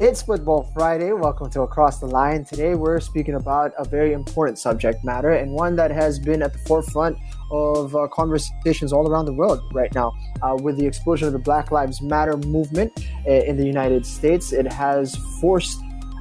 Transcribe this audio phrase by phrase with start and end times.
[0.00, 1.12] It's Football Friday.
[1.12, 2.44] Welcome to Across the Line.
[2.44, 6.52] Today we're speaking about a very important subject matter and one that has been at
[6.52, 7.16] the forefront
[7.52, 10.12] of uh, conversations all around the world right now.
[10.42, 12.92] Uh, with the explosion of the Black Lives Matter movement
[13.24, 15.78] uh, in the United States, it has forced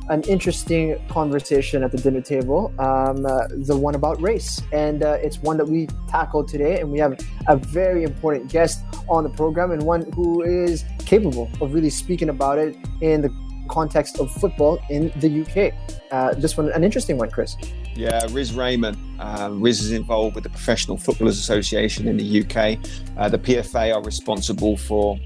[0.09, 4.61] an interesting conversation at the dinner table, um, uh, the one about race.
[4.71, 6.79] And uh, it's one that we tackled today.
[6.79, 7.17] And we have
[7.47, 12.29] a very important guest on the program and one who is capable of really speaking
[12.29, 13.29] about it in the
[13.67, 15.73] context of football in the UK.
[16.11, 17.55] Uh, this one, an interesting one, Chris.
[17.95, 18.97] Yeah, Riz Rehman.
[19.19, 22.79] Uh, Riz is involved with the Professional Footballers Association in the UK.
[23.17, 25.17] Uh, the PFA are responsible for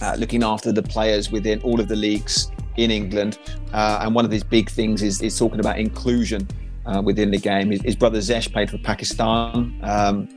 [0.00, 3.38] uh, looking after the players within all of the leagues in England.
[3.72, 6.46] Uh, and one of these big things is, is talking about inclusion
[6.86, 7.70] uh, within the game.
[7.70, 9.78] His, his, brother Zesh played for Pakistan.
[9.82, 10.28] Um,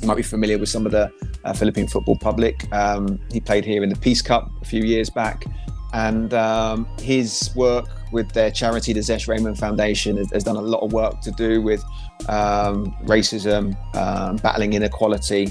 [0.00, 1.12] you might be familiar with some of the
[1.44, 2.72] uh, Philippine football public.
[2.72, 5.44] Um, he played here in the Peace Cup a few years back
[5.92, 10.62] and um, his work with their charity, the Zesh Rehman Foundation, has, has done a
[10.62, 11.84] lot of work to do with
[12.28, 15.48] um, racism, um, battling inequality,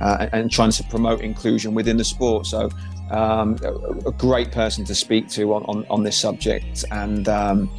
[0.00, 2.46] uh, and, trying to promote inclusion within the sport.
[2.46, 2.70] So,
[3.10, 3.72] um, a,
[4.08, 7.70] a, great person to speak to on, on, on this subject, and um,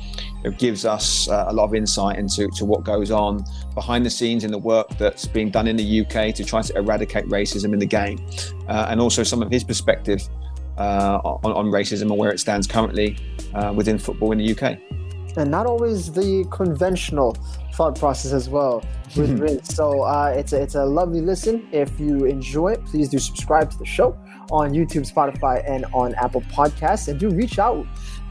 [0.43, 3.43] it gives us uh, a lot of insight into to what goes on
[3.75, 6.75] behind the scenes in the work that's being done in the UK to try to
[6.75, 8.19] eradicate racism in the game,
[8.67, 10.27] uh, and also some of his perspective
[10.79, 13.17] uh, on, on, racism and where it stands currently
[13.53, 14.79] uh, within football in the UK.
[15.37, 17.37] And not always the conventional
[17.73, 18.83] thought process as well
[19.15, 19.39] with.
[19.65, 21.67] So uh, it's a, it's a lovely listen.
[21.71, 24.17] If you enjoy it, please do subscribe to the show
[24.51, 27.85] on YouTube, Spotify, and on Apple Podcasts, and do reach out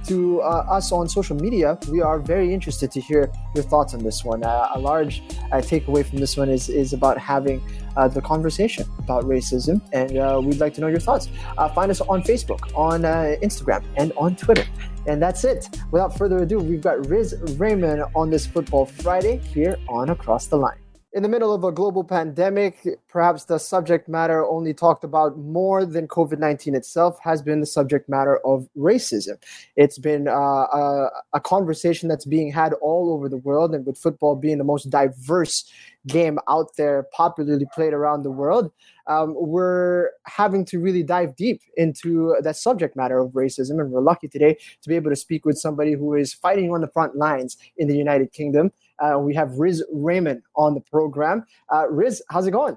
[0.09, 1.79] to uh, us on social media.
[1.91, 4.43] We are very interested to hear your thoughts on this one.
[4.43, 7.63] Uh, a large uh, takeaway from this one is is about having
[7.97, 11.29] uh, the conversation about racism, and uh, we'd like to know your thoughts.
[11.57, 13.03] Uh, find us on Facebook, on
[13.47, 14.67] Instagram, and on Twitter.
[15.07, 15.69] And that's it.
[15.91, 20.57] Without further ado, we've got Riz Rehman on this Football Friday here on Across the
[20.57, 20.79] Line
[21.19, 25.85] in the middle of a global pandemic, perhaps the subject matter only talked about more
[25.85, 29.37] than COVID 19 itself has been the subject matter of racism.
[29.75, 33.99] It's been uh, a, a, conversation that's being had all over the world, and with
[33.99, 35.69] football being the most diverse
[36.07, 38.71] game out there, popularly played around the world,
[39.09, 43.81] um, we're having to really dive deep into that subject matter of racism.
[43.81, 46.81] And we're lucky today to be able to speak with somebody who is fighting on
[46.81, 48.71] the front lines in the United Kingdom.
[48.99, 51.45] Uh, we have Riz Rehman on the program.
[51.73, 52.77] Uh, Riz, how's it going?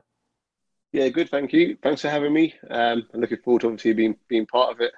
[0.92, 1.30] Yeah, good.
[1.30, 1.78] Thank you.
[1.82, 2.54] Thanks for having me.
[2.70, 4.92] Um, I'm looking forward to obviously being being part of it.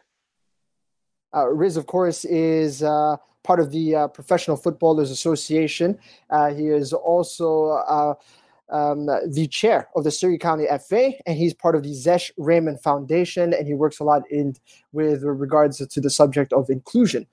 [1.35, 5.99] Uh, Riz, of course, is uh, part of the uh, Professional Footballers Association.
[6.29, 8.13] Uh, he is also uh,
[8.69, 12.81] um, the chair of the Surrey County FA, and he's part of the Zesh Rehman
[12.81, 14.55] Foundation, and he works a lot in
[14.91, 17.27] with regards to the subject of inclusion.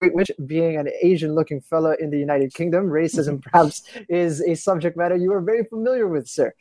[0.00, 4.96] Which being an Asian looking fellow in the United Kingdom, racism perhaps is a subject
[4.96, 6.52] matter you are very familiar with, sir.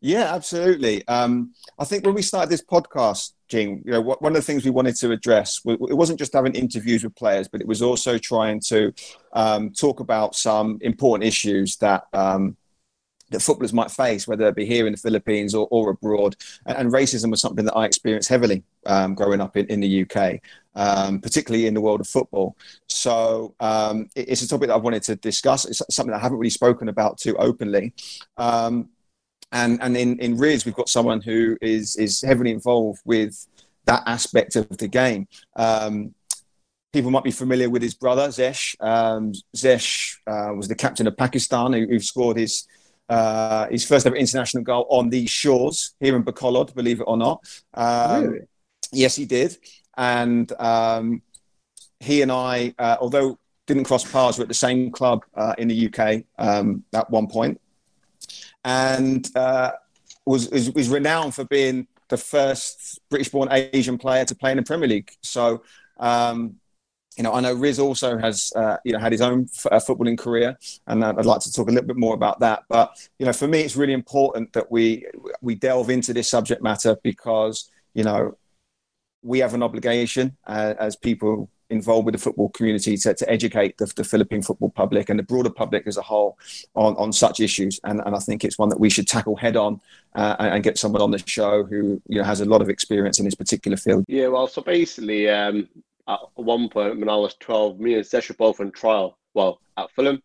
[0.00, 1.06] Yeah, absolutely.
[1.08, 4.64] Um, I think when we started this podcast, Jing, you know, one of the things
[4.64, 8.18] we wanted to address, it wasn't just having interviews with players, but it was also
[8.18, 8.92] trying to
[9.32, 12.56] um, talk about some important issues that um,
[13.30, 16.36] that footballers might face, whether it be here in the Philippines or, or abroad.
[16.64, 20.02] And, and, racism was something that I experienced heavily um, growing up in, in the
[20.02, 20.40] UK,
[20.74, 22.56] um, particularly in the world of football.
[22.88, 25.64] So um, it, it's a topic that I wanted to discuss.
[25.64, 27.92] It's something that I haven't really spoken about too openly.
[28.36, 28.90] Um,
[29.52, 33.46] and and in, in Riz, we've got someone who is, is heavily involved with
[33.84, 36.12] that aspect of the game um,
[36.96, 38.74] people might be familiar with his brother Zesh.
[38.80, 42.66] Um, Zesh uh, was the captain of Pakistan, who, who scored his
[43.08, 47.16] uh, his first ever international goal on these shores here in Bacolod, believe it or
[47.16, 47.44] not.
[47.74, 48.40] Um, really?
[48.92, 49.56] Yes, he did.
[49.96, 51.22] And um,
[52.00, 55.68] he and I, uh, although didn't cross paths, were at the same club uh, in
[55.68, 57.60] the UK um, at one point,
[58.64, 59.72] and uh,
[60.24, 64.62] was, was, was renowned for being the first British-born Asian player to play in the
[64.62, 65.10] Premier League.
[65.22, 65.62] So
[65.98, 66.56] um,
[67.16, 69.80] you know, I know Riz also has, uh, you know, had his own f- uh,
[69.80, 72.64] footballing career, and I'd like to talk a little bit more about that.
[72.68, 75.06] But you know, for me, it's really important that we
[75.40, 78.36] we delve into this subject matter because you know
[79.26, 83.76] we have an obligation uh, as people involved with the football community to, to educate
[83.78, 86.38] the, the, Philippine football public and the broader public as a whole
[86.76, 87.80] on, on such issues.
[87.82, 89.80] And, and I think it's one that we should tackle head on
[90.14, 92.68] uh, and, and, get someone on the show who you know has a lot of
[92.68, 94.04] experience in this particular field.
[94.06, 95.68] Yeah, well, so basically, um,
[96.08, 99.60] at one point when I was 12, me and Zesh were both on trial, well,
[99.76, 100.22] at Fulham.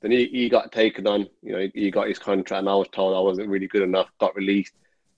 [0.00, 2.88] Then he, he got taken on, you know, he got his contract, and I was
[2.90, 4.72] told I wasn't really good enough, got released.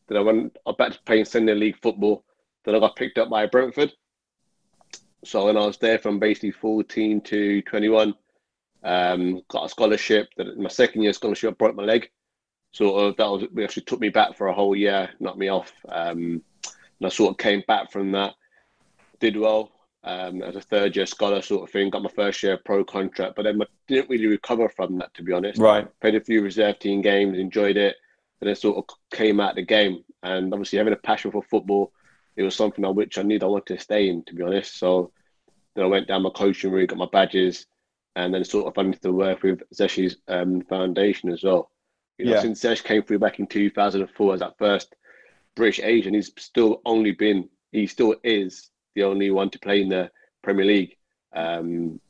[0.09, 2.25] Then I went back to playing Sunday League football.
[2.65, 3.93] Then I got picked up by Brentford.
[5.25, 8.15] So when I was there from basically 14 to 21,
[8.85, 10.29] um, got a scholarship.
[10.37, 12.11] That my second year scholarship, I broke my leg.
[12.73, 15.49] Sort of that was it actually took me back for a whole year, knocked me
[15.49, 15.73] off.
[15.89, 18.35] Um, and I sort of came back from that,
[19.21, 19.71] did well
[20.05, 21.91] um, as a third year scholar sort of thing.
[21.91, 25.23] Got my first year pro contract, but then I didn't really recover from that to
[25.23, 25.59] be honest.
[25.59, 25.87] Right.
[26.01, 27.97] Played a few reserve team games, enjoyed it,
[28.41, 30.03] and then sort of came out the game.
[30.23, 31.93] And obviously having a passion for football,
[32.37, 34.79] it was something on which I knew I wanted to stay in to be honest.
[34.79, 35.13] So
[35.75, 37.67] then I went down my coaching route, got my badges,
[38.17, 41.71] and then sort of went into work with Zeshi's um, foundation as well.
[42.19, 42.41] You know, Yeah.
[42.41, 44.95] since Zesh came through back in 2004 as that first
[45.55, 49.89] British Asian, he's still only been, he still is the only one to play in
[49.89, 50.11] the
[50.43, 50.97] Premier League.
[51.35, 52.01] Um,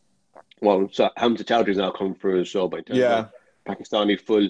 [0.61, 3.19] well, so Hamza Choudhury's now come through as well, but in terms Yeah.
[3.21, 3.33] of
[3.67, 4.49] Pakistani full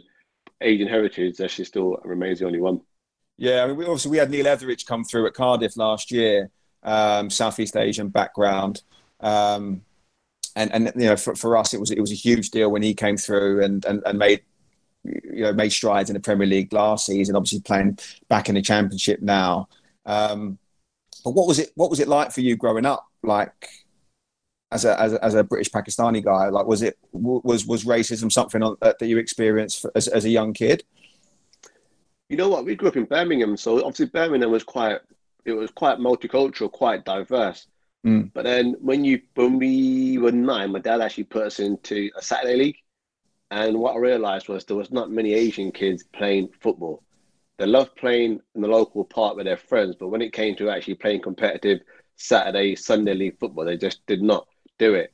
[0.61, 2.81] Asian heritage, Zesh still remains the only one.
[3.39, 6.51] Yeah, I mean, we, obviously we had Neil Etheridge come through at Cardiff last year,
[6.83, 8.83] um, Southeast Asian background,
[9.21, 9.83] um,
[10.55, 12.83] and and you know for, for us it was it was a huge deal when
[12.83, 14.43] he came through and and, and made
[15.05, 17.37] you know made strides in the Premier League last season.
[17.37, 17.99] Obviously playing
[18.29, 19.69] back in the Championship now.
[20.07, 20.59] Um,
[21.25, 21.73] but what was it?
[21.75, 23.07] What was it like for you growing up?
[23.23, 23.69] Like
[24.71, 28.31] as a as a, as a British Pakistani guy, like was it was was racism
[28.31, 30.85] something on, that you experienced as, as a young kid?
[32.33, 32.65] You know what?
[32.65, 35.01] We grew up in Birmingham, so obviously Birmingham was quite
[35.45, 37.67] it was quite multicultural, quite diverse.
[38.07, 38.31] Mm.
[38.33, 42.23] But then when you when we were nine, my dad actually put us into a
[42.23, 42.79] Saturday league,
[43.51, 47.03] and what I realised was there was not many Asian kids playing football.
[47.59, 50.71] They loved playing in the local park with their friends, but when it came to
[50.71, 51.81] actually playing competitive
[52.17, 55.13] Saturday, Sunday league football, they just did not do it.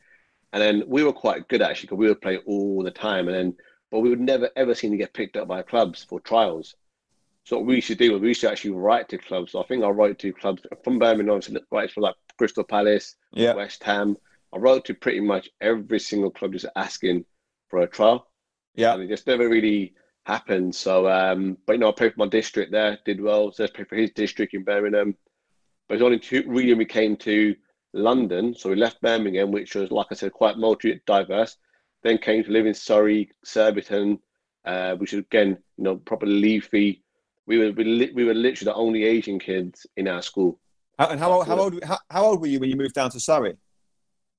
[0.53, 3.37] And then we were quite good actually because we would play all the time, and
[3.37, 3.57] then
[3.91, 6.77] but we would never ever seem to get picked up by clubs for trials.
[7.49, 9.53] So what we used to do was we used to actually write to clubs.
[9.53, 13.17] So I think I wrote to clubs from Birmingham, obviously, right for like Crystal Palace,
[13.33, 13.55] Yeah.
[13.55, 14.19] West Ham.
[14.53, 17.25] I wrote to pretty much every single club just asking
[17.69, 18.29] for a trial.
[18.75, 18.93] Yeah.
[18.93, 19.95] And it just never really
[20.27, 20.75] happened.
[20.75, 23.51] So, um, but you know, I played for my district there, did well.
[23.51, 25.17] So I played for his district in Birmingham.
[25.89, 27.57] But it's only two, really when we came to
[27.95, 28.55] London.
[28.55, 31.57] So we left Birmingham, which was, like I said, quite multi diverse.
[32.03, 34.19] Then came to live in Surrey, Surbiton,
[34.67, 37.03] uh, which is again, you know, proper leafy.
[37.49, 40.61] We were we, li- we were literally the only Asian kids in our school.
[40.99, 43.11] How, and how old, how old how, how old were you when you moved down
[43.11, 43.57] to Surrey?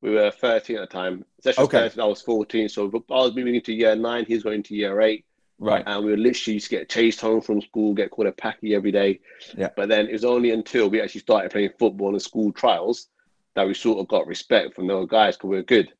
[0.01, 1.25] We were 13 at the time.
[1.41, 1.77] Session Okay.
[1.77, 1.89] okay.
[1.89, 2.69] 13, I was 14.
[2.69, 4.25] So I was moving into year nine.
[4.25, 5.25] He's going to year eight.
[5.57, 5.83] Right.
[5.85, 8.75] And we would literally used to get chased home from school, get called a packy
[8.75, 9.19] every day.
[9.57, 9.69] Yeah.
[9.75, 13.09] But then it was only until we actually started playing football in school trials
[13.55, 15.91] that we sort of got respect from those guys because we were good.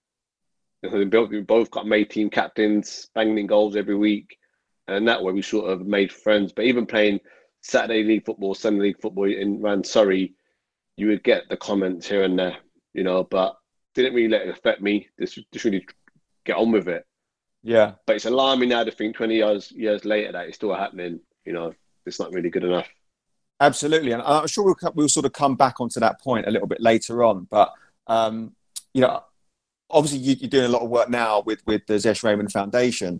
[0.82, 4.39] We both, we both got made team captains, banging in goals every week.
[4.92, 6.52] And that way we sort of made friends.
[6.52, 7.20] But even playing
[7.62, 10.34] Saturday league football, Sunday league football in around Surrey,
[10.98, 12.58] you would get the comments here and there,
[12.94, 13.58] you know, but
[13.96, 15.08] didn't really let it affect me.
[15.20, 15.86] Just, just really
[16.46, 17.06] get on with it.
[17.64, 17.94] Yeah.
[18.06, 21.20] But it's alarming now to think 20 years years later that it's still happening.
[21.46, 21.74] You know,
[22.06, 22.88] it's not really good enough.
[23.62, 26.68] Absolutely, and I'm sure we'll, we'll sort of come back onto that point a little
[26.68, 27.46] bit later on.
[27.50, 27.74] But
[28.08, 28.56] um,
[28.94, 29.22] you know,
[29.90, 33.20] obviously you, you're doing a lot of work now with with the Zesh Rehman Foundation,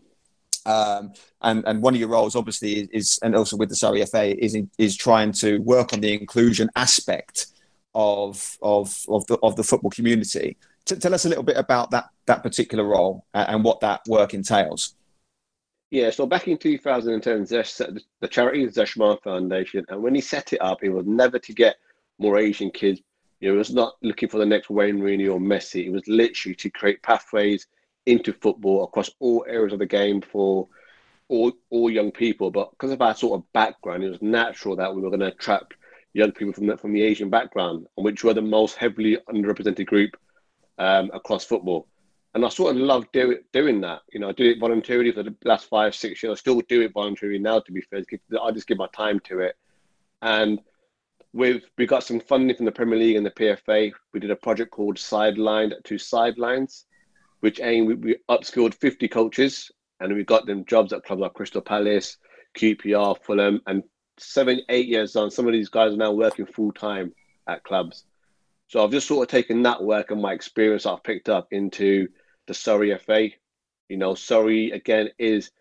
[0.70, 4.06] um, and and one of your roles obviously is, is and also with the Surrey
[4.06, 7.48] FA is is trying to work on the inclusion aspect
[7.96, 10.58] of of of the of the football community.
[10.86, 14.34] T- tell us a little bit about that that particular role and, what that work
[14.36, 14.96] entails.
[15.90, 20.14] Yeah, so back in 2010, Zesh set the, charity the charity Zeshman Foundation, and when
[20.14, 21.78] he set it up, it was never to get
[22.20, 23.02] more Asian kids.
[23.40, 25.86] You know, it was not looking for the next Wayne Rooney or Messi.
[25.88, 27.66] It was literally to create pathways
[28.06, 30.68] into football across all areas of the game for
[31.28, 32.52] all all young people.
[32.52, 35.28] But because of our sort of background, it was natural that we were going to
[35.28, 35.76] attract
[36.14, 40.18] young people from the, from the Asian background, which were the most heavily underrepresented group
[40.78, 41.88] um, across football.
[42.34, 44.02] And I sort of love do doing that.
[44.12, 46.38] You know, I do it voluntarily for the last five, six years.
[46.38, 48.04] I still do it voluntarily now, to be fair.
[48.42, 49.56] I just give my time to it.
[50.22, 50.60] And
[51.34, 53.92] with we got some funding from the Premier League and the PFA.
[54.14, 56.86] We did a project called Sidelined to Sidelines,
[57.40, 61.34] which aim we, we upskilled 50 coaches and we got them jobs at clubs like
[61.34, 62.18] Crystal Palace,
[62.58, 63.84] QPR, Fulham, and
[64.18, 67.14] seven, eight years on, some of these guys are now working full time
[67.48, 68.04] at clubs.
[68.68, 72.08] So I've just sort of taken that work and my experience I've picked up into
[72.48, 73.30] the Surrey FA.
[73.90, 75.52] You know, Surrey again is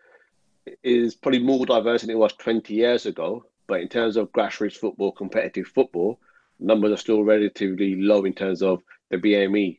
[0.83, 3.45] is probably more diverse than it was 20 years ago.
[3.67, 6.19] But in terms of grassroots football, competitive football,
[6.59, 9.78] numbers are still relatively low in terms of the BME.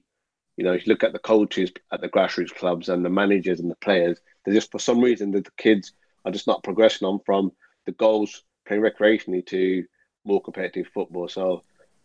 [0.60, 3.60] You know, if you look at the coaches at the grassroots clubs and the managers
[3.60, 5.94] and the players, they're just for some reason the kids
[6.26, 7.52] are just not progressing on from
[7.86, 9.86] the goals playing recreationally to
[10.26, 11.28] more competitive football.
[11.28, 11.62] So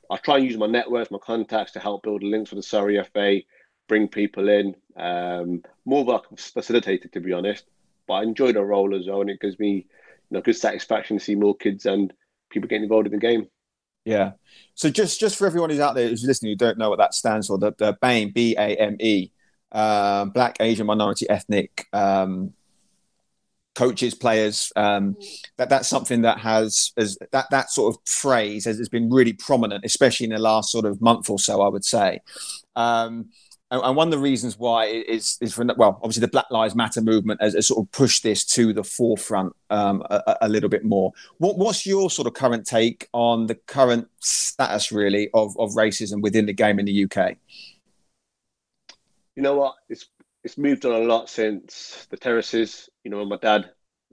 [0.10, 2.98] I try and use my networks, my contacts to help build links for the Surrey
[3.12, 3.42] FA,
[3.90, 4.74] bring people in.
[4.96, 7.66] Um, more of a facilitator, to be honest.
[8.08, 9.86] But I enjoy the role as well, and it gives me
[10.30, 12.14] you know good satisfaction to see more kids and
[12.50, 13.50] people getting involved in the game.
[14.06, 14.34] Yeah.
[14.76, 17.14] So just just for everyone who's out there who's listening who don't know what that
[17.14, 19.32] stands for, the, the BAME, B A M E,
[19.72, 22.54] uh, Black, Asian, Minority, Ethnic um,
[23.74, 24.72] coaches, players.
[24.76, 25.18] Um,
[25.58, 29.34] that that's something that has as that that sort of phrase has, has, been really
[29.34, 31.62] prominent, especially in the last sort of month or so.
[31.62, 32.22] I would say.
[32.76, 33.30] Um,
[33.84, 37.02] and, one of the reasons why is is for well, obviously the Black Lives Matter
[37.02, 40.84] movement has, has sort of pushed this to the forefront um, a, a, little bit
[40.84, 41.12] more.
[41.38, 46.22] What, what's your sort of current take on the current status, really, of, of racism
[46.22, 47.38] within the game in the UK?
[49.36, 49.76] You know what?
[49.90, 50.06] It's
[50.44, 52.90] it's moved on a lot since the terraces.
[53.04, 53.72] You know, my dad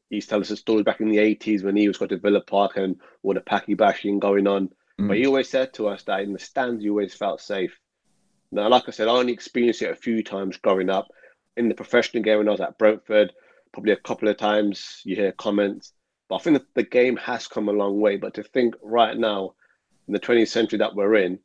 [0.08, 2.10] he used to tell us a story back in the eighties when he was going
[2.10, 4.68] to Villa Park and all the packy bashing going on.
[5.00, 5.08] Mm.
[5.08, 7.78] But he always said to us that in the stands, you always felt safe.
[8.52, 11.08] Now, like I said, I only experienced it a few times growing up.
[11.56, 13.32] In the professional game when I was at Brentford,
[13.72, 15.94] probably a couple of times you hear comments.
[16.28, 18.18] But I think that the game has come a long way.
[18.18, 19.54] But to think right now,
[20.06, 21.38] in the 20th century that we're in,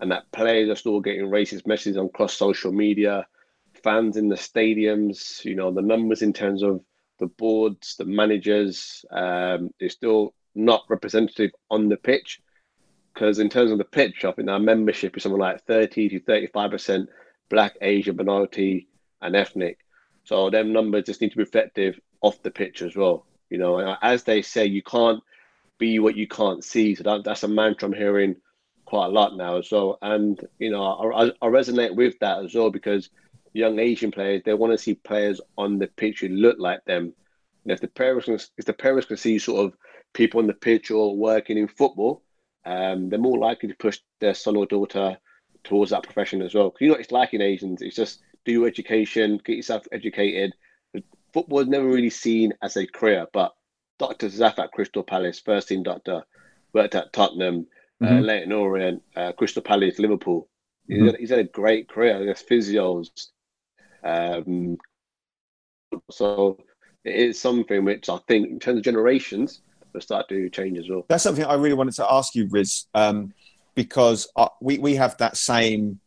[0.00, 3.26] and that players are still getting racist messages on cross social media,
[3.82, 6.80] fans in the stadiums, you know, the numbers in terms of
[7.18, 12.40] the boards, the managers, um, they're still not representative on the pitch
[13.14, 16.20] because in terms of the pitch, I think our membership is something like 30 to
[16.20, 17.06] 35%
[17.48, 18.88] black, Asian, minority,
[19.22, 19.78] and ethnic.
[20.24, 23.24] So them numbers just need to be effective off the pitch as well.
[23.50, 25.22] You know, as they say, you can't
[25.78, 26.94] be what you can't see.
[26.94, 28.36] So that, that's a mantra I'm hearing
[28.84, 29.98] quite a lot now well.
[30.02, 33.10] And, you know, I, I resonate with that as well because
[33.52, 37.12] young Asian players, they want to see players on the pitch who look like them.
[37.62, 39.78] And if the parents, if the parents can see sort of
[40.12, 42.22] people on the pitch or working in football,
[42.64, 45.18] um, they're more likely to push their son or daughter
[45.64, 46.70] towards that profession as well.
[46.70, 49.86] Because You know, what it's like in Asians, it's just do your education, get yourself
[49.92, 50.54] educated.
[51.32, 53.54] Football is never really seen as a career, but
[53.98, 54.28] Dr.
[54.28, 56.24] Zaf at Crystal Palace, first team doctor,
[56.72, 57.66] worked at Tottenham,
[58.02, 58.16] uh, mm-hmm.
[58.16, 60.48] uh, Leyton Orient, uh, Crystal Palace, Liverpool.
[60.86, 61.06] He's, mm-hmm.
[61.06, 62.24] had, he's, had, a great career.
[62.24, 63.08] There's physios.
[64.02, 64.76] Um,
[66.10, 66.58] so
[67.04, 69.62] it is something which I think, in terms of generations,
[69.94, 71.04] will start to change as well.
[71.08, 73.32] That's something I really wanted to ask you, Riz, um,
[73.74, 76.00] because uh, we, we have that same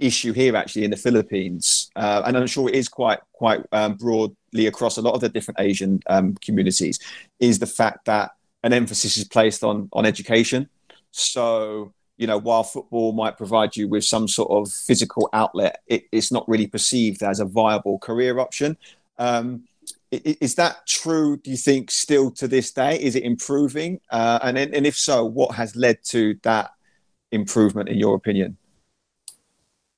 [0.00, 3.94] issue here actually in the Philippines, uh, and I'm sure it is quite quite um,
[3.94, 6.98] broadly across a lot of the different Asian um, communities.
[7.40, 10.68] Is the fact that an emphasis is placed on on education.
[11.10, 16.04] So you know, while football might provide you with some sort of physical outlet, it,
[16.10, 18.76] it's not really perceived as a viable career option.
[19.18, 19.64] Um,
[20.10, 21.36] is that true?
[21.36, 23.00] Do you think still to this day?
[23.00, 24.00] Is it improving?
[24.10, 26.70] Uh, and and if so, what has led to that
[27.30, 28.56] improvement, in your opinion?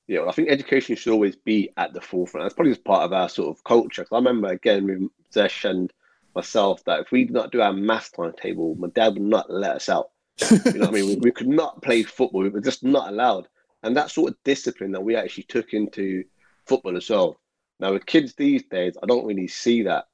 [0.07, 2.43] Yeah, well, I think education should always be at the forefront.
[2.43, 4.01] That's probably just part of our sort of culture.
[4.01, 5.91] Because I remember again with Zesh and
[6.35, 9.77] myself that if we did not do our math timetable, my dad would not let
[9.77, 10.09] us out.
[10.49, 11.07] you know what I mean?
[11.07, 12.41] We, we could not play football.
[12.41, 13.47] We were just not allowed.
[13.83, 16.23] And that sort of discipline that we actually took into
[16.65, 17.40] football as well
[17.81, 20.05] now with kids these days, I don't really see that.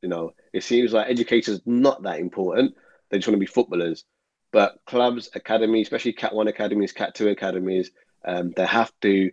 [0.00, 2.74] You know, it seems like education's not that important.
[3.10, 4.04] They just want to be footballers.
[4.52, 7.90] But clubs, academies, especially Cat One academies, Cat Two academies,
[8.24, 9.30] um, they have to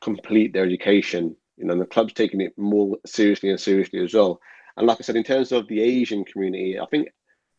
[0.00, 1.36] complete their education.
[1.56, 4.40] You know, the club's taking it more seriously and seriously as well.
[4.76, 7.08] And like I said, in terms of the Asian community, I think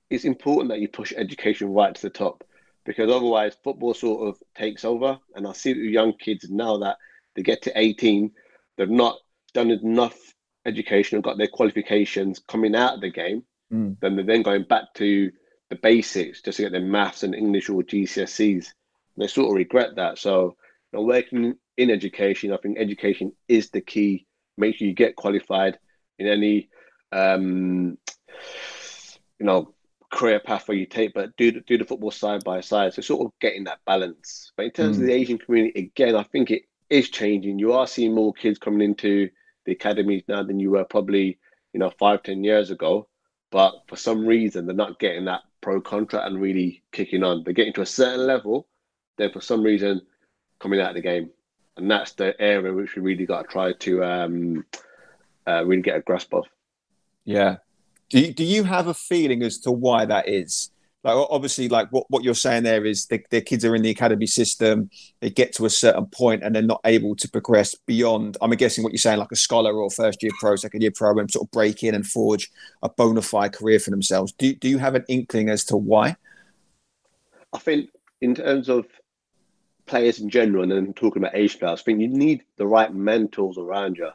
[0.10, 2.44] it's important that you push education right to the top
[2.86, 5.18] because otherwise football sort of takes over.
[5.36, 6.98] And I see young kids now that
[7.36, 8.32] they get to 18,
[8.78, 9.18] they're not
[9.54, 10.18] done enough
[10.66, 13.98] education and got their qualifications coming out of the game, mm.
[14.00, 15.32] then they're then going back to
[15.70, 18.66] the basics just to get their maths and English or GCSEs.
[19.16, 20.18] And they sort of regret that.
[20.18, 20.56] So,
[20.92, 24.28] you know, working in education, I think education is the key.
[24.58, 25.80] Make sure you get qualified
[26.20, 26.70] in any,
[27.12, 27.98] um,
[29.40, 29.74] you know,
[30.12, 32.94] career path where you take, but do do the football side by side.
[32.94, 34.52] So sort of getting that balance.
[34.56, 35.02] But in terms mm.
[35.02, 37.58] of the Asian community, again, I think it is changing.
[37.58, 39.30] You are seeing more kids coming into
[39.66, 41.40] the academies now than you were probably,
[41.74, 43.08] you know, five, ten years ago.
[43.52, 47.44] But for some reason, they're not getting that pro contract and really kicking on.
[47.44, 48.68] They're getting to a certain level,
[49.18, 50.02] then for some reason
[50.60, 51.30] coming out of the game.
[51.78, 54.66] And that's the area which we really got to try to um,
[55.48, 56.46] uh, really get a grasp of.
[57.26, 57.58] Yeah.
[58.10, 60.72] Do you, do you have a feeling as to why that is?
[61.04, 63.90] Like obviously like what, what you're saying there is the, their kids are in the
[63.90, 64.90] academy system
[65.20, 68.84] they get to a certain point and they're not able to progress beyond i'm guessing
[68.84, 71.46] what you're saying like a scholar or first year pro second year pro and sort
[71.46, 72.52] of break in and forge
[72.84, 76.16] a bona fide career for themselves do, do you have an inkling as to why
[77.54, 77.90] i think
[78.22, 78.86] in terms of
[79.92, 82.94] players in general, and then talking about age players, I think you need the right
[82.94, 84.10] mentors around you.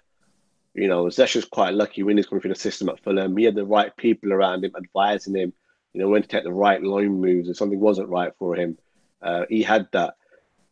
[0.75, 3.37] You know, Zesh was quite lucky when he's coming through the system at Fulham.
[3.37, 5.53] He had the right people around him, advising him,
[5.97, 8.77] you know, when to take the right loan moves if something wasn't right for him.
[9.23, 10.15] Uh, he had that,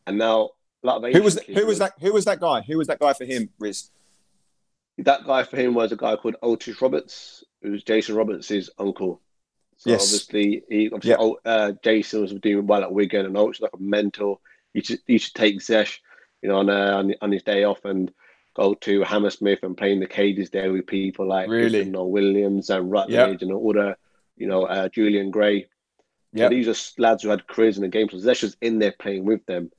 [0.07, 0.51] and now
[0.83, 2.61] a lot of who was who was that who was that guy?
[2.61, 3.89] Who was that guy for him, Riz?
[4.99, 9.23] That guy for him was a guy called Otis Roberts, who was Jason Roberts' uncle.
[9.79, 10.03] So Yes.
[10.05, 11.11] obviously, he obviously
[11.45, 11.51] Yeah.
[11.51, 14.39] uh, Jason was doing well at Wigan, and Otis was like a mentor.
[14.75, 16.01] He should you should take Zesh,
[16.43, 18.13] you know, on uh, on, on his day off and
[18.55, 21.87] go to Hammersmith and play in the cages there with people like Really?
[21.87, 23.97] know, Williams and Rutledge and all the
[24.37, 25.67] you know uh, Julian Gray.
[26.37, 26.49] So Yeah.
[26.49, 28.09] these are lads who had careers in the game.
[28.11, 29.71] So in there playing with them.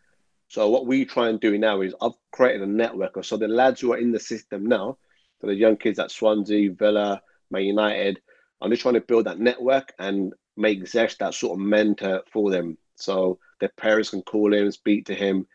[0.48, 3.24] So what we try and do now is I've created a network.
[3.24, 4.98] So the lads who are in the system now,
[5.42, 7.22] so the young kids at Swansea, Villa,
[7.52, 8.22] Man United,
[8.62, 12.52] I'm just trying to build that network and make Zesh that sort of mentor for
[12.52, 12.78] them.
[12.96, 15.46] So their parents can call him, speak to him,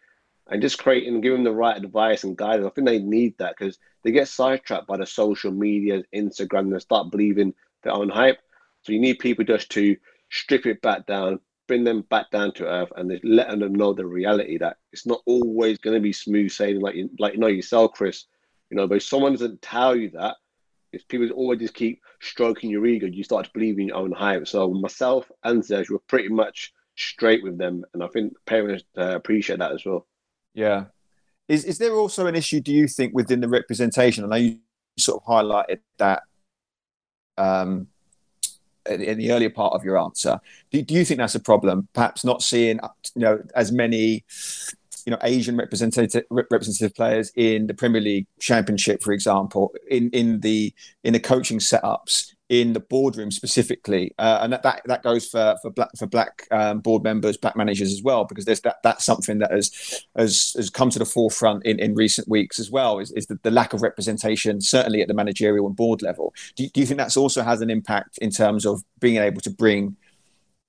[0.48, 2.66] and just create and give them the right advice and guidance.
[2.66, 6.74] I think they need that because they get sidetracked by the social media, Instagram, and
[6.74, 8.38] they start believing their own hype.
[8.82, 9.96] So you need people just to
[10.30, 14.06] strip it back down, bring them back down to earth, and letting them know the
[14.06, 17.46] reality that it's not always going to be smooth sailing like you, like you know
[17.46, 18.26] yourself, Chris.
[18.70, 20.36] You know, but if someone doesn't tell you that,
[20.92, 24.12] if people always just keep stroking your ego, you start to believe in your own
[24.12, 24.46] hype.
[24.46, 29.16] So myself and Zesh were pretty much straight with them, and I think parents uh,
[29.16, 30.06] appreciate that as well.
[30.54, 30.86] Yeah.
[31.48, 34.24] Is is there also an issue, do you think, within the representation?
[34.24, 34.58] I know you
[34.98, 36.22] sort of highlighted that
[37.36, 37.88] um,
[38.86, 40.40] in the earlier part of your answer.
[40.70, 41.88] Do, do you think that's a problem?
[41.92, 42.78] Perhaps not seeing
[43.14, 44.24] you know as many
[45.06, 50.40] you know Asian representative representative players in the Premier League Championship, for example, in in
[50.40, 50.72] the
[51.04, 55.56] in the coaching setups, in the boardroom specifically, uh, and that, that that goes for
[55.62, 59.04] for black for black um, board members, black managers as well, because there's that that's
[59.04, 62.98] something that has has has come to the forefront in, in recent weeks as well.
[62.98, 66.34] Is, is the, the lack of representation, certainly at the managerial and board level.
[66.56, 69.40] Do, you- do you think that's also has an impact in terms of being able
[69.42, 69.96] to bring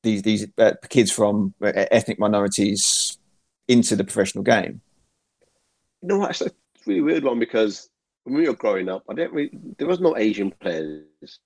[0.03, 3.17] these these uh, kids from uh, ethnic minorities
[3.67, 4.81] into the professional game?
[6.03, 6.29] You know what?
[6.29, 6.51] It's a
[6.85, 7.89] really weird one because
[8.23, 11.39] when we were growing up, I didn't really, there was no Asian players.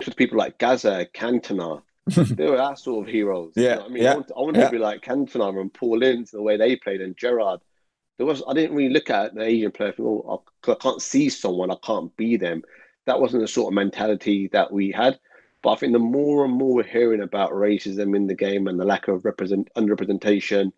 [0.00, 1.82] Just people like Gazza, Cantona.
[2.06, 3.52] they were our sort of heroes.
[3.56, 4.64] you Yeah, know I mean, yeah, I want, I want yeah.
[4.66, 7.60] to be like Cantona and Paul Ince the way they played and Gerrard.
[8.16, 9.92] There was I didn't really look at an Asian player.
[9.92, 11.70] think, Oh, I, I can't see someone.
[11.70, 12.62] I can't be them.
[13.06, 15.18] That wasn't the sort of mentality that we had.
[15.62, 18.78] But I think the more and more we're hearing about racism in the game and
[18.78, 20.72] the lack of represent underrepresentation,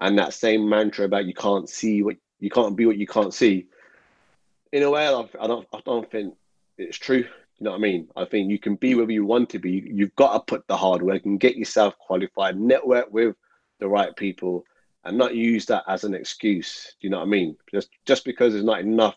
[0.00, 3.34] and that same mantra about you can't see what you can't be what you can't
[3.34, 3.66] see.
[4.72, 6.34] In a way, I don't I don't think
[6.78, 7.26] it's true.
[7.58, 8.08] You know what I mean?
[8.16, 9.82] I think you can be wherever you want to be.
[9.86, 13.36] You've got to put the hard work and get yourself qualified, network with
[13.78, 14.64] the right people,
[15.04, 16.94] and not use that as an excuse.
[17.00, 17.56] Do you know what I mean?
[17.70, 19.14] Just just because there's not enough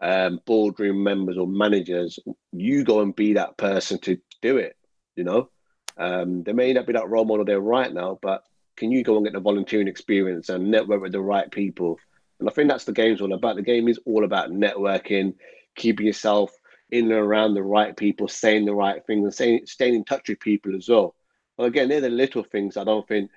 [0.00, 2.18] um, boardroom members or managers,
[2.52, 4.76] you go and be that person to do it.
[5.16, 5.50] You know,
[5.96, 8.44] um, there may not be that role model there right now, but
[8.76, 11.98] can you go and get the volunteering experience and network with the right people?
[12.40, 13.56] And I think that's the game's all about.
[13.56, 15.34] The game is all about networking,
[15.76, 16.52] keeping yourself
[16.94, 20.28] in and around the right people, saying the right things, and saying, staying in touch
[20.28, 21.14] with people as well.
[21.56, 23.30] Well, again, they're the little things I don't think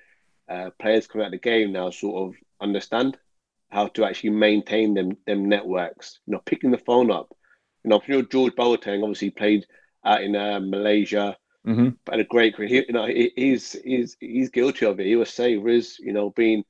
[0.49, 3.17] uh, players coming out of the game now sort of understand
[3.69, 6.19] how to actually maintain them them networks.
[6.25, 7.35] You know, picking the phone up.
[7.83, 9.65] You know, if you know George Boateng obviously played
[10.05, 11.89] out in uh, Malaysia, Mm-hmm.
[12.05, 12.69] but had a great career.
[12.69, 15.05] He, you know, he, he's he's he's guilty of it.
[15.05, 16.63] He was say Riz, you know, being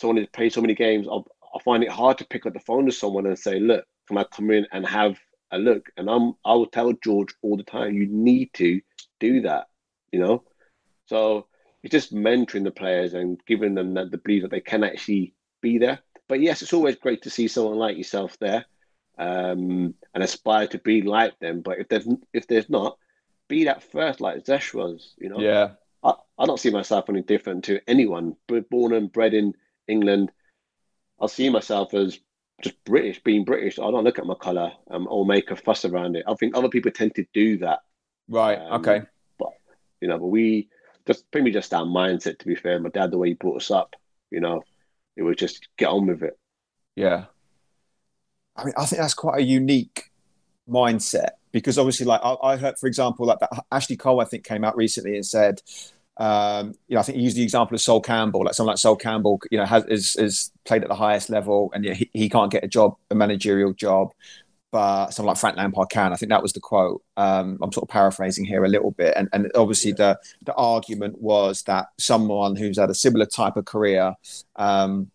[0.00, 2.60] someone who's played so many games, I, I find it hard to pick up the
[2.60, 5.18] phone to someone and say, "Look, can I come in and have
[5.50, 8.80] a look?" And I'm I will tell George all the time, "You need to
[9.20, 9.68] do that,"
[10.12, 10.44] you know.
[11.06, 11.46] So
[11.82, 15.34] it's just mentoring the players and giving them the, the belief that they can actually
[15.60, 16.00] be there.
[16.28, 18.64] But yes, it's always great to see someone like yourself there
[19.18, 21.60] um, and aspire to be like them.
[21.60, 22.98] But if there's if there's not,
[23.48, 25.14] be that first like Zesh was.
[25.18, 25.70] You know, Yeah.
[26.02, 28.36] I, I don't see myself any different to anyone.
[28.70, 29.54] Born and bred in
[29.86, 30.32] England,
[31.20, 32.18] I see myself as
[32.62, 33.78] just British, being British.
[33.78, 36.24] I don't look at my colour um, or make a fuss around it.
[36.26, 37.80] I think other people tend to do that.
[38.28, 38.58] Right.
[38.58, 39.02] Um, okay.
[39.38, 39.50] But
[40.00, 40.68] you know, but we
[41.06, 42.38] just maybe just our mindset.
[42.38, 43.94] To be fair, my dad, the way he brought us up,
[44.30, 44.62] you know,
[45.16, 46.38] it was just get on with it.
[46.94, 47.26] Yeah.
[48.56, 50.10] I mean, I think that's quite a unique
[50.68, 54.44] mindset because obviously, like I, I heard, for example, like that Ashley Cole, I think,
[54.44, 55.60] came out recently and said,
[56.18, 58.78] um, you know, I think he used the example of Sol Campbell, like someone like
[58.78, 62.28] Sol Campbell, you know, has is, is played at the highest level and he, he
[62.28, 64.12] can't get a job, a managerial job.
[64.72, 66.12] but someone like Frank Lampard can.
[66.12, 67.02] I think that was the quote.
[67.16, 71.20] Um, I'm sort of paraphrasing here a little bit, and, and obviously the the argument
[71.20, 74.14] was that someone who's had a similar type of career,
[74.56, 75.10] um,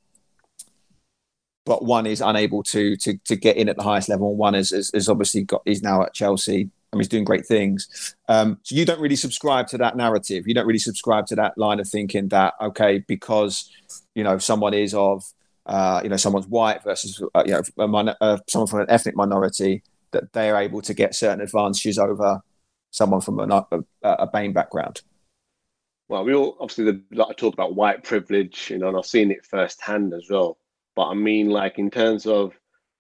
[1.66, 4.56] but one is unable to to to get in at the highest level, and one
[4.56, 6.70] is is, is obviously got he's now at Chelsea.
[6.92, 8.16] And he's doing great things.
[8.28, 10.48] Um, so you don't really subscribe to that narrative.
[10.48, 13.70] You don't really subscribe to that line of thinking that okay, because
[14.16, 15.24] you know someone is of
[15.66, 19.16] uh, you know someone's white versus uh, you know min- uh, someone from an ethnic
[19.16, 22.42] minority that they are able to get certain advantages over
[22.92, 25.02] someone from a, a, a BAME background.
[26.10, 29.32] Well, we all obviously like to talk about white privilege, you know, and I've seen
[29.32, 30.58] it firsthand as well.
[30.94, 32.52] But I mean, like in terms of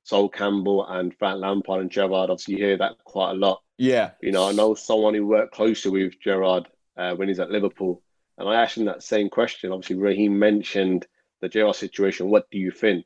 [0.03, 3.61] Sol Campbell and Frank Lampard and Gerrard, obviously you hear that quite a lot.
[3.81, 4.11] Yeah.
[4.21, 8.03] You know, I know someone who worked closer with Gerrard uh, when he's at Liverpool,
[8.37, 9.71] and I asked him that same question.
[9.71, 11.07] Obviously, Raheem mentioned
[11.41, 12.29] the Gerrard situation.
[12.29, 13.05] What do you think?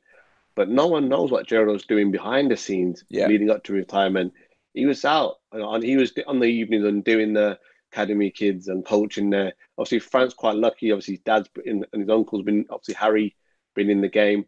[0.54, 3.26] But no one knows what Gerrard was doing behind the scenes Yeah.
[3.26, 4.34] leading up to retirement.
[4.74, 7.58] He was out, and he was on the evenings and doing the
[7.90, 9.54] academy kids and coaching there.
[9.78, 10.92] Obviously, Frank's quite lucky.
[10.92, 13.34] Obviously, his dad's been and his uncle's been obviously Harry
[13.74, 14.44] been in the game.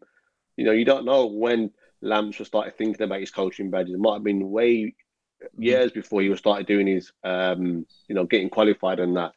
[0.57, 3.95] You know, you don't know when Lamps was started thinking about his coaching badges.
[3.95, 4.93] It might have been way
[5.57, 9.33] years before he was started doing his, um, you know, getting qualified and that.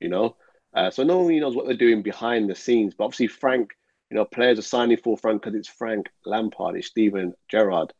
[0.00, 0.36] You know,
[0.74, 2.94] uh, so no one really knows what they're doing behind the scenes.
[2.94, 3.72] But obviously, Frank,
[4.10, 7.92] you know, players are signing for Frank because it's Frank Lampard, it's Steven Gerrard.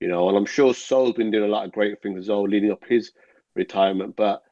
[0.00, 2.42] You know, and I'm sure Sol's been doing a lot of great things as well,
[2.42, 3.12] leading up his
[3.54, 4.14] retirement.
[4.14, 4.42] But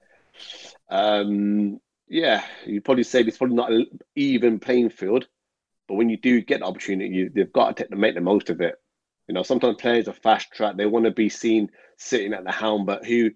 [0.89, 5.27] um, yeah, you probably say it's probably not an even playing field.
[5.89, 8.51] But when you do get the opportunity, you, they've got to take, make the most
[8.51, 8.75] of it.
[9.29, 12.53] You know, sometimes players are fast track; they want to be seen sitting at the
[12.53, 12.85] helm.
[12.85, 13.31] But who,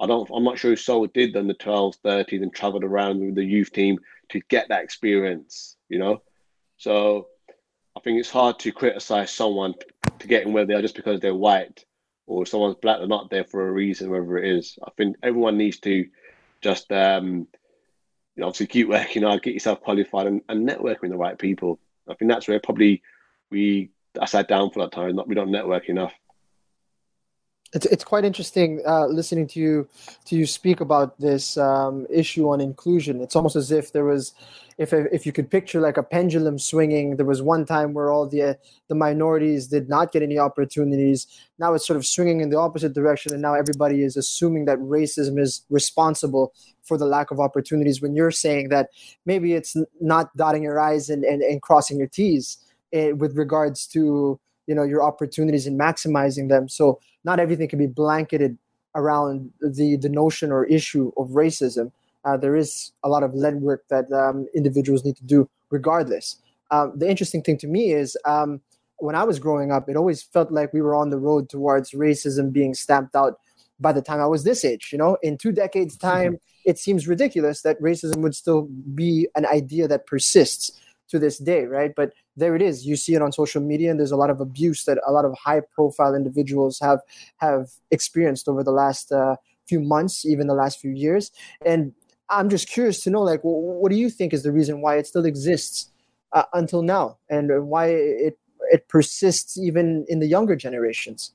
[0.00, 3.20] I don't, I'm not sure who Sol did on the 12s, 13s, and travelled around
[3.20, 3.98] with the youth team
[4.30, 5.76] to get that experience.
[5.88, 6.22] You know,
[6.76, 7.28] so
[7.96, 9.74] I think it's hard to criticize someone
[10.18, 11.84] to getting where they are just because they're white
[12.26, 12.98] or someone's black.
[12.98, 14.78] They're not there for a reason, whatever it is.
[14.84, 16.06] I think everyone needs to
[16.60, 17.46] just, um,
[18.34, 21.38] you know, obviously keep working hard, get yourself qualified, and, and network with the right
[21.38, 21.78] people.
[22.08, 23.02] I think that's where probably
[23.50, 25.14] we that's our downfall at times.
[25.14, 26.12] Not we don't network enough.
[27.72, 29.88] It's it's quite interesting uh, listening to you
[30.26, 33.20] to you speak about this um, issue on inclusion.
[33.20, 34.34] It's almost as if there was,
[34.78, 37.16] if if you could picture like a pendulum swinging.
[37.16, 38.56] There was one time where all the
[38.88, 41.26] the minorities did not get any opportunities.
[41.58, 44.78] Now it's sort of swinging in the opposite direction, and now everybody is assuming that
[44.78, 46.52] racism is responsible
[46.84, 48.00] for the lack of opportunities.
[48.00, 48.90] When you're saying that
[49.24, 52.58] maybe it's not dotting your i's and and, and crossing your t's
[52.92, 56.68] eh, with regards to you know your opportunities and maximizing them.
[56.68, 58.58] So not everything can be blanketed
[58.94, 61.92] around the the notion or issue of racism.
[62.24, 66.40] Uh, there is a lot of lead work that um, individuals need to do regardless.
[66.70, 68.60] Um, the interesting thing to me is um,
[68.98, 71.92] when I was growing up, it always felt like we were on the road towards
[71.92, 73.38] racism being stamped out
[73.78, 74.88] by the time I was this age.
[74.90, 79.46] You know, in two decades' time, it seems ridiculous that racism would still be an
[79.46, 80.72] idea that persists
[81.08, 81.92] to this day, right?
[81.94, 82.86] But there it is.
[82.86, 85.24] You see it on social media, and there's a lot of abuse that a lot
[85.24, 87.00] of high-profile individuals have
[87.38, 89.36] have experienced over the last uh,
[89.68, 91.30] few months, even the last few years.
[91.64, 91.92] And
[92.28, 94.96] I'm just curious to know, like, wh- what do you think is the reason why
[94.96, 95.90] it still exists
[96.32, 98.38] uh, until now, and why it
[98.72, 101.32] it persists even in the younger generations?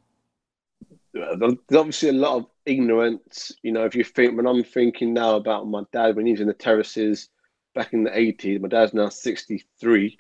[1.15, 3.51] Uh, There's obviously a lot of ignorance.
[3.63, 6.47] You know, if you think when I'm thinking now about my dad when he's in
[6.47, 7.29] the terraces
[7.73, 10.17] back in the 80s, my dad's now 63.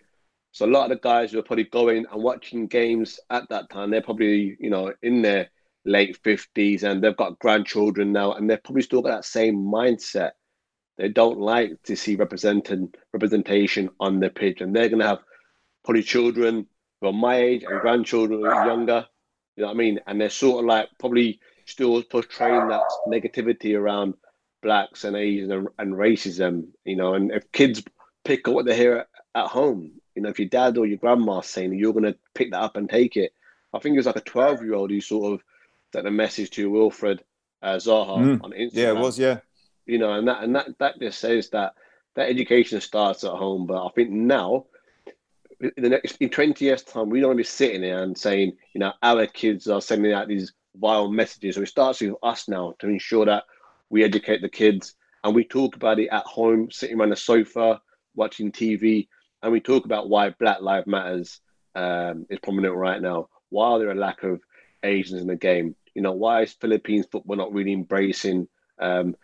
[0.51, 3.69] So a lot of the guys who are probably going and watching games at that
[3.69, 5.49] time, they're probably, you know, in their
[5.85, 10.31] late 50s and they've got grandchildren now and they've probably still got that same mindset.
[10.97, 15.23] They don't like to see represented representation on the pitch and they're gonna have
[15.83, 16.67] probably children
[16.99, 19.05] who are my age and grandchildren younger.
[19.55, 19.99] You know what I mean?
[20.05, 24.15] And they're sort of like probably still portraying that negativity around
[24.61, 27.83] blacks and Asians and, and racism, you know, and if kids
[28.23, 31.47] pick up what they hear at home, you know, if your dad or your grandma's
[31.47, 33.33] saying you're going to pick that up and take it.
[33.73, 35.43] I think it was like a 12 year old who sort of
[35.93, 37.19] sent a message to Wilfried
[37.61, 38.43] uh, Zaha Mm.
[38.43, 38.69] on Instagram.
[38.73, 39.17] Yeah, it was.
[39.17, 39.39] Yeah.
[39.85, 41.73] You know, and that and that that just says that
[42.15, 43.65] that education starts at home.
[43.65, 44.65] But I think now,
[45.61, 48.17] in the next in 20 years' time, we don't want to be sitting here and
[48.17, 51.55] saying, you know, our kids are sending out these vile messages.
[51.55, 53.43] So it starts with us now to ensure that
[53.91, 57.79] we educate the kids and we talk about it at home, sitting around the sofa,
[58.15, 59.07] watching TV,
[59.43, 61.39] and we talk about why Black Lives Matters
[61.75, 63.27] um, is prominent right now.
[63.49, 64.41] Why are there a lack of
[64.81, 65.75] Asians in the game?
[65.93, 68.47] You know, why is Philippines football not really embracing
[68.79, 69.15] um,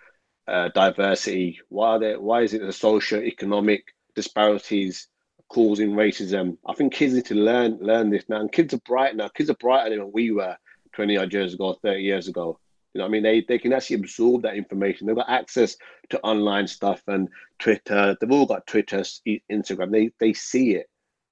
[0.47, 1.59] uh, diversity?
[1.69, 2.19] Why are there?
[2.19, 5.07] Why is it the socio-economic disparities
[5.49, 6.57] causing racism?
[6.67, 8.41] I think kids need to learn learn this now.
[8.41, 9.29] And kids are bright now.
[9.29, 10.57] Kids are brighter than we were
[10.93, 12.59] 20 odd years ago, 30 years ago.
[12.93, 13.23] You know I mean?
[13.23, 15.07] They, they can actually absorb that information.
[15.07, 15.75] They've got access
[16.09, 18.17] to online stuff and Twitter.
[18.19, 19.91] They've all got Twitter, Instagram.
[19.91, 20.89] They, they see it,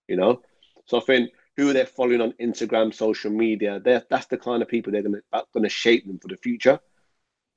[0.08, 0.42] you know?
[0.86, 4.92] So I think who they're following on Instagram, social media, that's the kind of people
[4.92, 6.80] they're going to shape them for the future.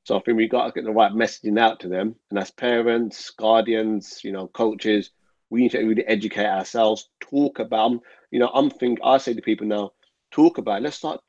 [0.04, 2.14] So I think we've got to get the right messaging out to them.
[2.30, 5.11] And as parents, guardians, you know, coaches,
[5.50, 9.42] we need to really educate ourselves, talk about, you know, I'm thinking, I say to
[9.42, 9.92] people now,
[10.30, 10.84] talk about it.
[10.84, 11.20] Let's start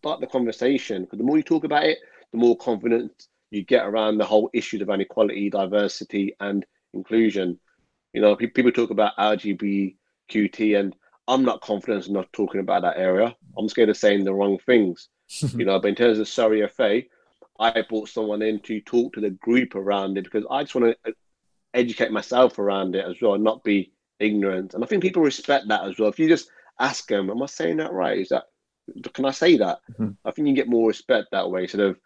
[0.00, 1.02] start the conversation.
[1.02, 1.98] Because the more you talk about it,
[2.32, 7.58] the more confident you get around the whole issues of inequality, diversity, and inclusion.
[8.12, 10.94] You know, people talk about LGBTQT, and
[11.28, 13.36] I'm not confident enough talking about that area.
[13.58, 15.08] I'm scared of saying the wrong things.
[15.54, 17.02] you know, but in terms of Surrey FA,
[17.60, 20.96] I brought someone in to talk to the group around it because I just want
[21.04, 21.14] to uh,
[21.74, 24.74] educate myself around it as well, and not be ignorant.
[24.74, 26.08] And I think people respect that as well.
[26.08, 28.18] If you just ask them, "Am I saying that right?
[28.18, 28.44] Is that
[29.12, 30.10] can I say that?" Mm-hmm.
[30.24, 31.98] I think you get more respect that way, instead of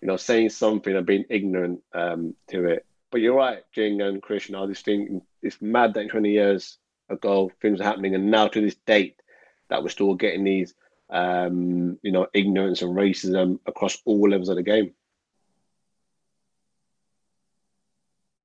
[0.00, 2.86] you know saying something and being ignorant um, to it.
[3.10, 4.54] But you're right, Jing and Christian.
[4.54, 6.78] I just think it's mad that 20 years
[7.10, 9.20] ago things are happening, and now to this date
[9.68, 10.74] that we're still getting these
[11.12, 14.94] um, you know, ignorance and racism across all levels of the game.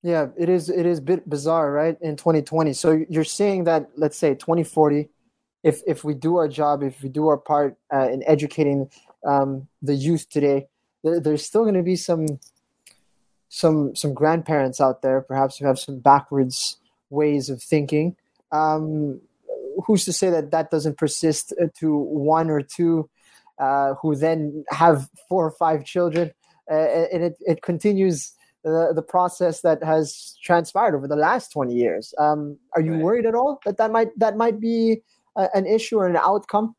[0.04, 0.70] Yeah, it is.
[0.70, 1.98] It is a bit bizarre, right?
[2.02, 5.10] In 2020, so you're seeing that, let's say, 2040,
[5.68, 8.90] if if we do our job, if we do our part uh, in educating
[9.26, 10.68] um, the youth today,
[11.04, 12.40] there, there's still going to be some
[13.50, 16.78] some some grandparents out there, perhaps who have some backwards
[17.10, 18.16] ways of thinking.
[18.52, 19.20] Um,
[19.86, 23.10] who's to say that that doesn't persist uh, to one or two
[23.60, 26.32] uh, who then have four or five children
[26.72, 28.32] uh, and it, it continues
[28.64, 33.02] the, the process that has transpired over the last 20 years um, are you right.
[33.02, 35.02] worried at all that that might that might be
[35.54, 36.76] an issue or an outcome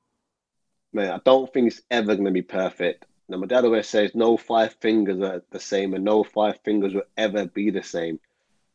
[0.93, 4.15] man i don't think it's ever going to be perfect now, my dad always says
[4.15, 8.19] no five fingers are the same and no five fingers will ever be the same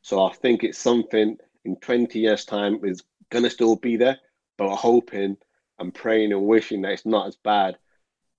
[0.01, 4.19] so i think it's something in 20 years time is gonna still be there,
[4.57, 5.37] but I'm hoping
[5.79, 7.77] and praying and wishing that it's not as bad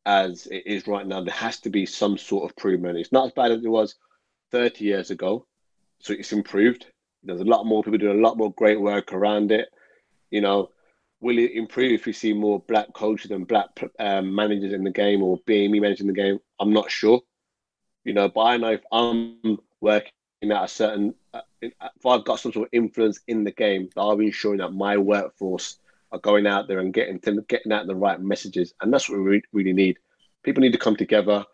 [0.07, 1.22] as it is right now.
[1.22, 2.98] There has to be some sort of improvement.
[2.98, 3.96] It's not as bad as it was
[4.52, 5.46] 30 years ago,
[5.98, 6.87] so it's improved.
[7.24, 9.68] There's a lot more people doing a lot more great work around it.
[10.30, 10.70] You know,
[11.20, 14.90] will it improve if we see more black coaches and black um, managers in the
[14.90, 16.38] game or BME managing the game?
[16.61, 17.22] I'm not sure.
[18.05, 20.11] You know, but I know if I'm working
[20.42, 24.16] at a certain uh, if I've got some sort of influence in the game, I'll
[24.16, 25.79] be ensuring that my workforce
[26.12, 29.42] are going out there and getting getting out the right messages, and that's what we
[29.53, 29.98] really need.
[30.42, 31.44] People need to come together,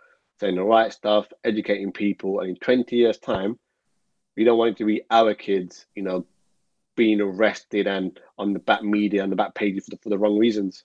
[0.40, 3.58] saying the right stuff, educating people, and in 20 years' time,
[4.36, 6.26] we don't want it to be our kids, you know,
[6.96, 10.18] being arrested and on the back media and the back pages for the, for the
[10.18, 10.84] wrong reasons.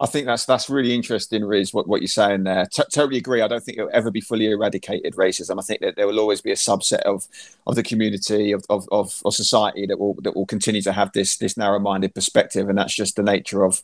[0.00, 2.66] I think that's that's really interesting, Riz, what, what you're saying there.
[2.66, 3.42] T- totally agree.
[3.42, 5.58] I don't think it'll ever be fully eradicated racism.
[5.58, 7.28] I think that there will always be a subset of
[7.66, 11.12] of the community of, of, of, of society that will that will continue to have
[11.12, 13.82] this this narrow minded perspective, and that's just the nature of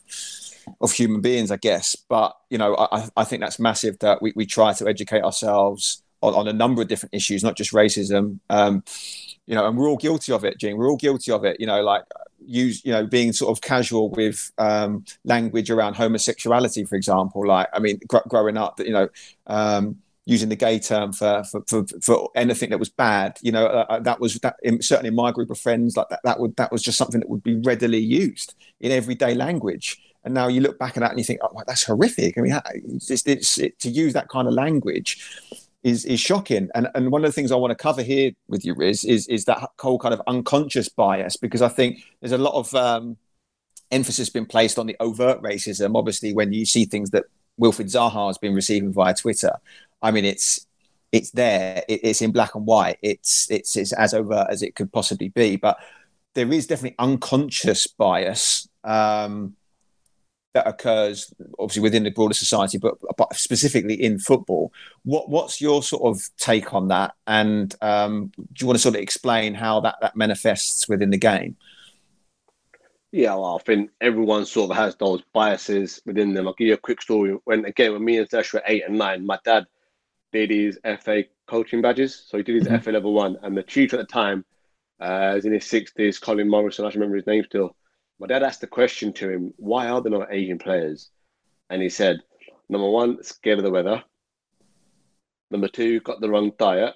[0.81, 1.95] of human beings, I guess.
[1.95, 6.01] But you know, I, I think that's massive that we, we try to educate ourselves
[6.21, 8.39] on, on a number of different issues, not just racism.
[8.49, 8.83] Um,
[9.45, 10.77] you know, and we're all guilty of it, Gene.
[10.77, 11.57] We're all guilty of it.
[11.59, 12.03] You know, like
[12.47, 17.67] use you know being sort of casual with um, language around homosexuality for example like
[17.73, 19.07] i mean gr- growing up you know
[19.47, 23.65] um, using the gay term for, for for, for anything that was bad you know
[23.65, 26.39] uh, uh, that was that in, certainly in my group of friends like that that
[26.39, 30.47] would that was just something that would be readily used in everyday language and now
[30.47, 33.57] you look back at that and you think oh that's horrific i mean it's, it's,
[33.57, 35.41] it, to use that kind of language
[35.85, 36.67] is is shocking.
[36.73, 39.27] And and one of the things I want to cover here with you is is
[39.27, 43.17] is that whole kind of unconscious bias because I think there's a lot of um,
[43.91, 45.95] emphasis been placed on the overt racism.
[45.95, 47.25] Obviously, when you see things that
[47.61, 49.53] Wilfried Zaha has been receiving via Twitter,
[50.01, 50.65] I mean it's
[51.11, 51.83] it's there.
[51.87, 52.97] It, it's in black and white.
[53.03, 55.55] It's it's it's as overt as it could possibly be.
[55.55, 55.77] But
[56.33, 58.67] there is definitely unconscious bias.
[58.83, 59.55] Um,
[60.55, 64.71] that occurs obviously within the broader society, but, but specifically in football.
[65.03, 67.13] What what's your sort of take on that?
[67.27, 71.17] And um, do you want to sort of explain how that that manifests within the
[71.17, 71.57] game?
[73.11, 76.47] Yeah, well, I think everyone sort of has those biases within them.
[76.47, 77.37] I'll give you a quick story.
[77.43, 79.65] When again, when me and Zesh were eight and nine, my dad
[80.31, 82.25] did his FA coaching badges.
[82.27, 82.81] So he did his mm-hmm.
[82.81, 84.45] FA level one, and the tutor at the time
[85.01, 86.85] uh, was in his sixties, Colin Morrison.
[86.85, 87.75] I remember his name still
[88.19, 91.09] my dad asked the question to him, why are there no Asian players?
[91.69, 92.21] And he said,
[92.69, 94.03] number one, scared of the weather.
[95.51, 96.95] Number two, got the wrong diet.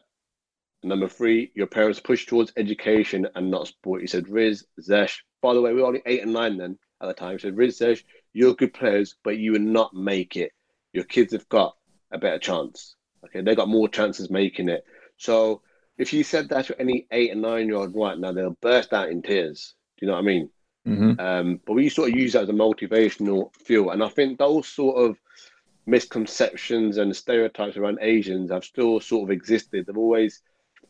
[0.81, 4.01] Number three, your parents push towards education and not sport.
[4.01, 5.17] He said, Riz, Zesh.
[5.41, 7.33] By the way, we were only eight and nine then at the time.
[7.33, 8.03] He said, Riz, Zesh,
[8.33, 10.53] you're good players, but you will not make it.
[10.93, 11.75] your kids have got
[12.11, 12.95] a better chance.
[13.25, 14.83] Okay, they got more chances making it.
[15.17, 15.61] So
[15.97, 18.93] if you said that to any eight and nine year old right now, they'll burst
[18.93, 19.75] out in tears.
[19.97, 20.49] Do you know what I mean?
[20.89, 21.19] Mm-hmm.
[21.19, 24.67] Um, but we sort of use that as a motivational fuel, and I think those
[24.67, 25.17] sort of
[25.85, 29.85] misconceptions and stereotypes around Asians have still sort of existed.
[29.85, 30.41] They've always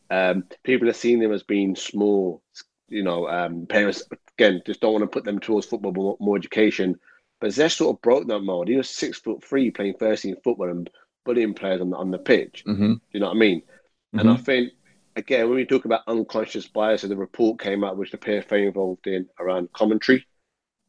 [0.10, 2.42] um, people have seen them as being small.
[2.88, 4.04] You know, um, parents
[4.38, 7.00] again just don't want to put them towards football, more, more education.
[7.40, 8.68] But Zesh sort of broke that mold.
[8.68, 10.90] He was six foot three, playing first team football and
[11.26, 12.64] bullying players on the, on the pitch.
[12.68, 12.94] Mm-hmm.
[12.94, 13.62] Do you know what I mean?
[13.62, 14.20] Mm-hmm.
[14.20, 14.74] And I think
[15.16, 18.68] again, when we talk about unconscious bias, so the report came out which the PFA
[18.68, 20.26] involved in around commentary,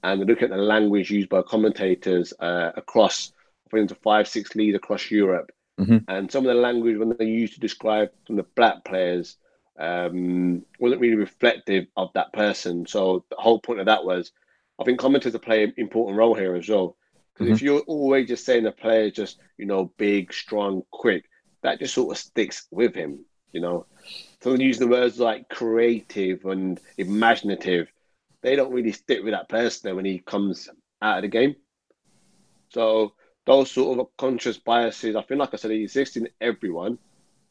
[0.03, 3.33] and they look at the language used by commentators uh, across,
[3.67, 6.05] I think, the five, six leagues across Europe, Mhm.
[6.09, 9.37] and some of the language when they used to describe some of the black players
[9.79, 12.87] um, wasn't really reflective of that person.
[12.87, 14.31] So the whole point of that was,
[14.79, 16.99] I think commentators play an important role here as well.
[17.33, 21.25] Because if you're always just saying a player is just you know big, strong, quick,
[21.63, 23.25] that just sort of sticks with him.
[23.53, 23.87] You know,
[24.41, 27.89] so they use the words like creative and imaginative.
[28.43, 30.69] They don't really stick with that person when he comes
[31.03, 31.57] out of the game.
[32.71, 33.15] So
[33.47, 36.99] those sort of conscious biases, I feel like I said, they exist in everyone,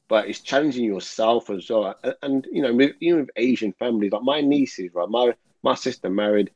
[0.07, 1.95] but it's challenging yourself as well.
[2.03, 5.09] And, and you know, with, even with Asian families, like my nieces, right?
[5.09, 6.51] My my sister married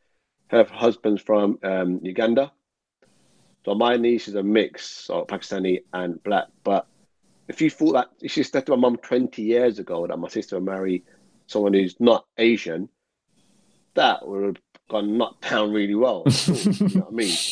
[0.48, 2.52] her husband's from um, Uganda,
[3.66, 6.48] so my niece is a mix, so Pakistani and black.
[6.64, 6.88] But
[7.48, 10.28] if you thought that if you said to my mum twenty years ago that my
[10.30, 11.04] sister would marry
[11.48, 12.90] someone who's not Asian,
[13.96, 16.24] that would have gone knocked down really well.
[16.48, 17.36] you know what I mean?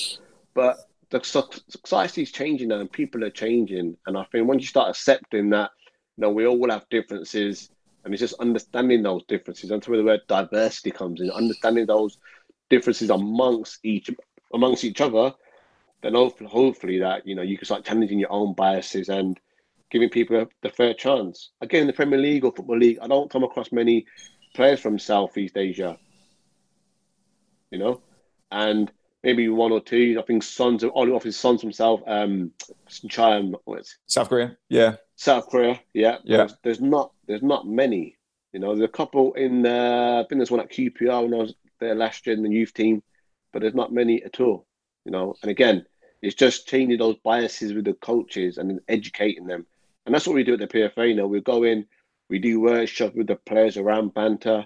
[0.54, 0.80] But
[1.12, 3.96] the society is changing now, and people are changing.
[4.06, 5.72] And I think once you start accepting that,
[6.18, 7.70] you know, we all have differences,
[8.04, 9.72] and it's just understanding those differences.
[9.72, 11.32] And that's where the word diversity comes in.
[11.32, 12.18] Understanding those
[12.70, 14.10] differences amongst each
[14.54, 15.34] amongst each other,
[16.02, 19.40] then hopefully, hopefully that you know you can start challenging your own biases and
[19.92, 21.52] giving people the fair chance.
[21.62, 24.06] Again, the Premier League or Football League, I don't come across many
[24.56, 25.98] players from Southeast Asia.
[27.70, 28.02] You know,
[28.52, 28.92] and
[29.24, 30.18] maybe one or two.
[30.20, 32.52] I think sons of only off his sons from South um
[33.10, 33.58] China,
[34.08, 34.58] South Korea.
[34.70, 34.96] Yeah.
[35.16, 35.80] South Korea.
[35.94, 36.38] Yeah, Yeah.
[36.38, 38.18] There's, there's not there's not many.
[38.54, 39.66] You know, there's a couple in.
[39.66, 42.50] Uh, I think there's one at QPR when I was there last year in the
[42.50, 43.02] youth team,
[43.54, 44.66] but there's not many at all.
[45.06, 45.86] You know, and again,
[46.22, 49.66] it's just changing those biases with the coaches and educating them,
[50.12, 51.08] and that's what we do at the PFA.
[51.08, 51.86] You know, we go in,
[52.30, 54.66] we do workshops with the players around banter.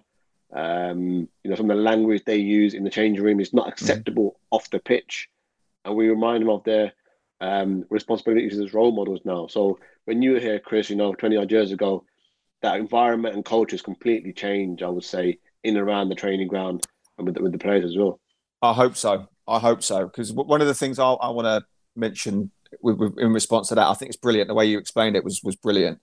[0.52, 3.68] Um, you know, some of the language they use in the changing room is not
[3.68, 5.30] acceptable off the pitch,
[5.84, 6.94] and we remind them of their
[7.42, 9.46] um, responsibilities as role models now.
[9.46, 12.06] So when you were here, Chris, you know, 20 odd years ago,
[12.64, 16.48] that environment and culture has completely changed, I would say, in and around the training
[16.48, 16.88] ground
[17.20, 18.20] and with the, with the players as well.
[18.64, 19.28] I hope so.
[19.48, 21.64] I hope so because one of the things I, I want to
[21.96, 22.50] mention
[22.84, 24.48] in response to that, I think it's brilliant.
[24.48, 26.00] The way you explained it was was brilliant.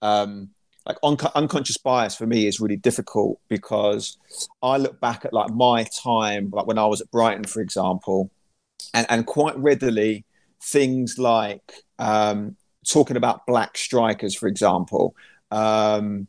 [0.00, 0.50] Um,
[0.86, 4.18] like un- unconscious bias for me is really difficult because
[4.62, 8.30] I look back at like my time, like when I was at Brighton, for example,
[8.92, 10.24] and, and quite readily
[10.60, 12.56] things like um,
[12.88, 15.14] talking about black strikers, for example.
[15.50, 16.26] Um,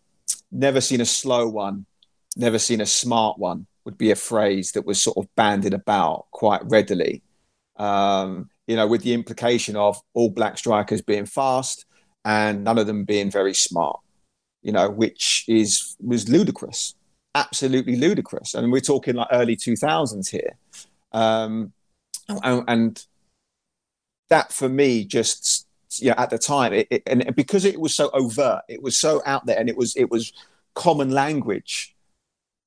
[0.51, 1.85] never seen a slow one,
[2.35, 6.27] never seen a smart one would be a phrase that was sort of bandied about
[6.31, 7.21] quite readily.
[7.75, 11.85] Um, you know, with the implication of all black strikers being fast
[12.25, 13.99] and none of them being very smart.
[14.61, 16.95] You know, which is was ludicrous,
[17.35, 18.53] absolutely ludicrous.
[18.53, 20.55] And we're talking like early two thousands here,
[21.11, 21.73] um,
[22.29, 23.05] and, and
[24.29, 25.67] that for me just
[25.99, 29.21] yeah at the time it, it, and because it was so overt, it was so
[29.25, 30.31] out there, and it was it was
[30.75, 31.93] common language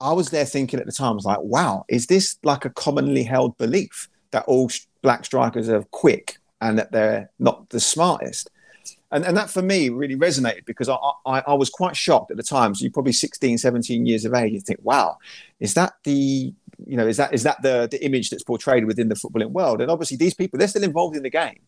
[0.00, 2.70] I was there thinking at the time, I was like, wow, is this like a
[2.70, 4.70] commonly held belief that all
[5.06, 8.50] black strikers are quick and that they're not the smartest?
[9.12, 12.36] And, and that for me really resonated because I, I, I was quite shocked at
[12.36, 12.74] the time.
[12.74, 14.52] So you're probably 16, 17 years of age.
[14.52, 15.16] You think, wow,
[15.60, 16.52] is that the,
[16.86, 19.80] you know, is that, is that the, the image that's portrayed within the footballing world?
[19.80, 21.60] And obviously these people, they're still involved in the game.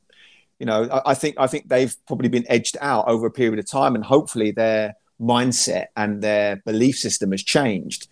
[0.58, 3.58] You know, I, I think, I think they've probably been edged out over a period
[3.60, 8.08] of time and hopefully they're, mindset and their belief system has changed.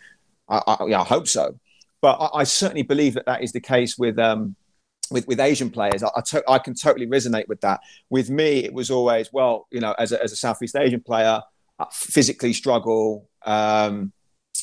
[0.49, 1.59] I, I, yeah, hope so,
[2.01, 4.55] but I, I, certainly believe that that is the case with um,
[5.11, 6.03] with, with Asian players.
[6.03, 7.81] I, to, I can totally resonate with that.
[8.11, 11.43] With me, it was always well, you know, as a, as a Southeast Asian player,
[11.79, 13.29] I physically struggle.
[13.45, 14.13] Um,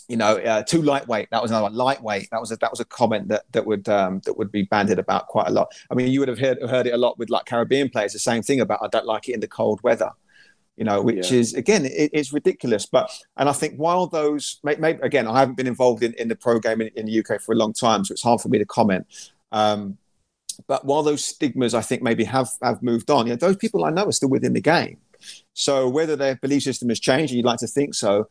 [0.08, 1.30] you know, uh, too lightweight.
[1.30, 1.76] That was another one.
[1.76, 2.30] Lightweight.
[2.32, 5.00] That was a, that was a comment that that would um, that would be bandied
[5.00, 5.72] about quite a lot.
[5.92, 8.14] I mean, you would have heard heard it a lot with like Caribbean players.
[8.14, 10.12] The same thing about I don't like it in the cold weather
[10.76, 11.40] you know, which yeah.
[11.40, 12.86] is again, it, it's ridiculous.
[12.86, 16.36] But and I think while those, maybe, again, I haven't been involved in, in the
[16.36, 18.58] pro game in, in, the UK for a long time, so it's hard for me
[18.58, 19.06] to comment.
[19.52, 19.98] Um,
[20.68, 23.86] but while those stigmas, I think, maybe have have moved on, you know, those people
[23.86, 24.98] I know are still within the game.
[25.54, 28.28] So whether their belief system has changed, and you'd like to think so,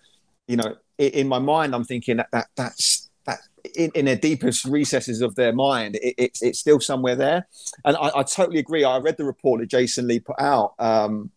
[0.47, 3.41] you know, in, in my mind, I'm thinking that, that that's that
[3.77, 7.47] in, in the deepest recesses of their mind, it, it's it's still somewhere there.
[7.85, 8.85] And I, I, totally agree.
[8.85, 10.75] I read the report that Jason Lee put out.
[10.79, 11.31] Um,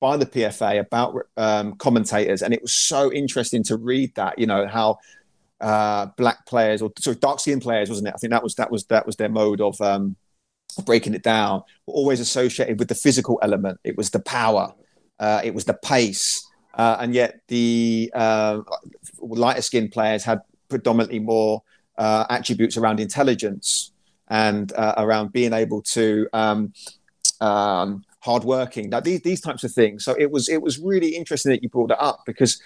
[0.00, 4.36] by the PFA about um, commentators, and it was so interesting to read that.
[4.36, 4.98] You know how
[5.62, 8.14] uh, black players or sorry, dark skinned players, wasn't it?
[8.14, 10.16] I think that was that was that was their mode of um,
[10.84, 11.62] breaking it down.
[11.86, 13.78] Always associated with the physical element.
[13.84, 14.74] It was the power.
[15.18, 16.46] Uh, it was the pace.
[16.74, 18.60] Uh, and yet the uh,
[19.20, 21.62] lighter skinned players had predominantly more
[21.98, 23.92] uh, attributes around intelligence
[24.28, 26.72] and around being able to um,
[27.40, 28.88] um, hardworking.
[28.88, 30.04] Now these these types of things.
[30.04, 32.60] So it was it was really interesting that you brought that up because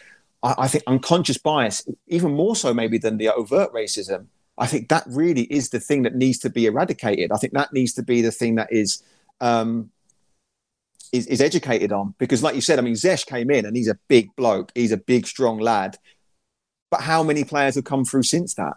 [0.47, 4.27] I, I think unconscious bias, even more so maybe than the overt racism,
[4.57, 7.33] I think that really is the thing that needs to be eradicated.
[7.33, 9.03] I think that needs to be the thing that is
[9.41, 9.91] um,
[11.13, 13.89] is, is educated on because, like you said, I mean, Zesh came in and he's
[13.89, 15.99] a big bloke, he's a big, strong lad.
[16.91, 18.75] But how many players have come through since that?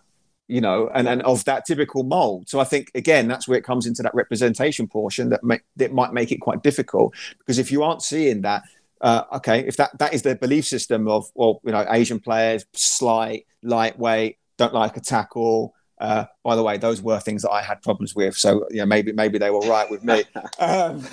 [0.48, 2.50] You know, and, and of that typical mold.
[2.50, 5.94] So I think again, that's where it comes into that representation portion that make, that
[5.94, 8.64] might make it quite difficult because if you aren't seeing that,
[9.02, 12.66] uh, okay, if that that is their belief system of well, you know, Asian players
[12.74, 15.74] slight, lightweight, don't like a tackle.
[16.00, 18.36] Uh, by the way, those were things that I had problems with.
[18.36, 20.24] So you know, maybe maybe they were right with me.
[20.60, 21.06] um,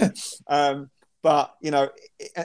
[0.49, 0.91] um,
[1.23, 1.89] but you know,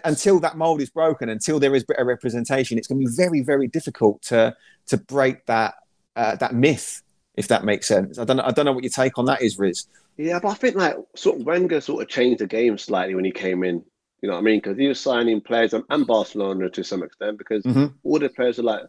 [0.04, 3.42] until that mold is broken, until there is better representation, it's going to be very
[3.42, 4.56] very difficult to
[4.88, 5.76] to break that
[6.16, 7.02] uh, that myth.
[7.36, 9.42] If that makes sense, I don't know, I don't know what your take on that
[9.42, 9.88] is, Riz.
[10.18, 13.26] Yeah, but I think like sort of Wenger sort of changed the game slightly when
[13.26, 13.84] he came in.
[14.22, 14.60] You know what I mean?
[14.60, 17.88] Because he was signing players and, and Barcelona to some extent because mm-hmm.
[18.04, 18.84] all the players are like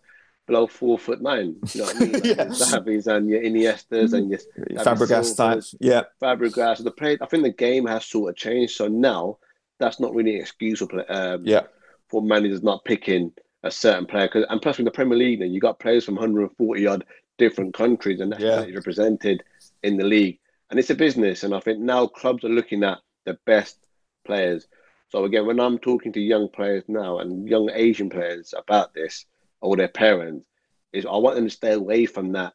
[0.47, 1.57] below four foot nine.
[1.72, 2.12] You know what I mean?
[2.12, 3.16] Like yeah.
[3.16, 4.41] And your Iniestas and your
[4.85, 5.74] Fabregas types.
[5.80, 6.03] Yeah.
[6.20, 6.85] Fabregas.
[6.85, 8.74] The play, I think the game has sort of changed.
[8.74, 9.39] So now
[9.78, 11.62] that's not really an excuse for um, yeah.
[12.09, 14.28] for managers not picking a certain player.
[14.28, 17.05] Cause, and plus, in the Premier League, now you got players from 140 odd
[17.39, 18.64] different countries and that's yeah.
[18.74, 19.43] represented
[19.83, 20.39] in the league.
[20.70, 21.43] And it's a business.
[21.43, 23.76] And I think now clubs are looking at the best
[24.24, 24.66] players.
[25.12, 29.26] So again, when I'm talking to young players now and young Asian players about this
[29.60, 30.46] or their parents,
[30.94, 32.54] is I want them to stay away from that.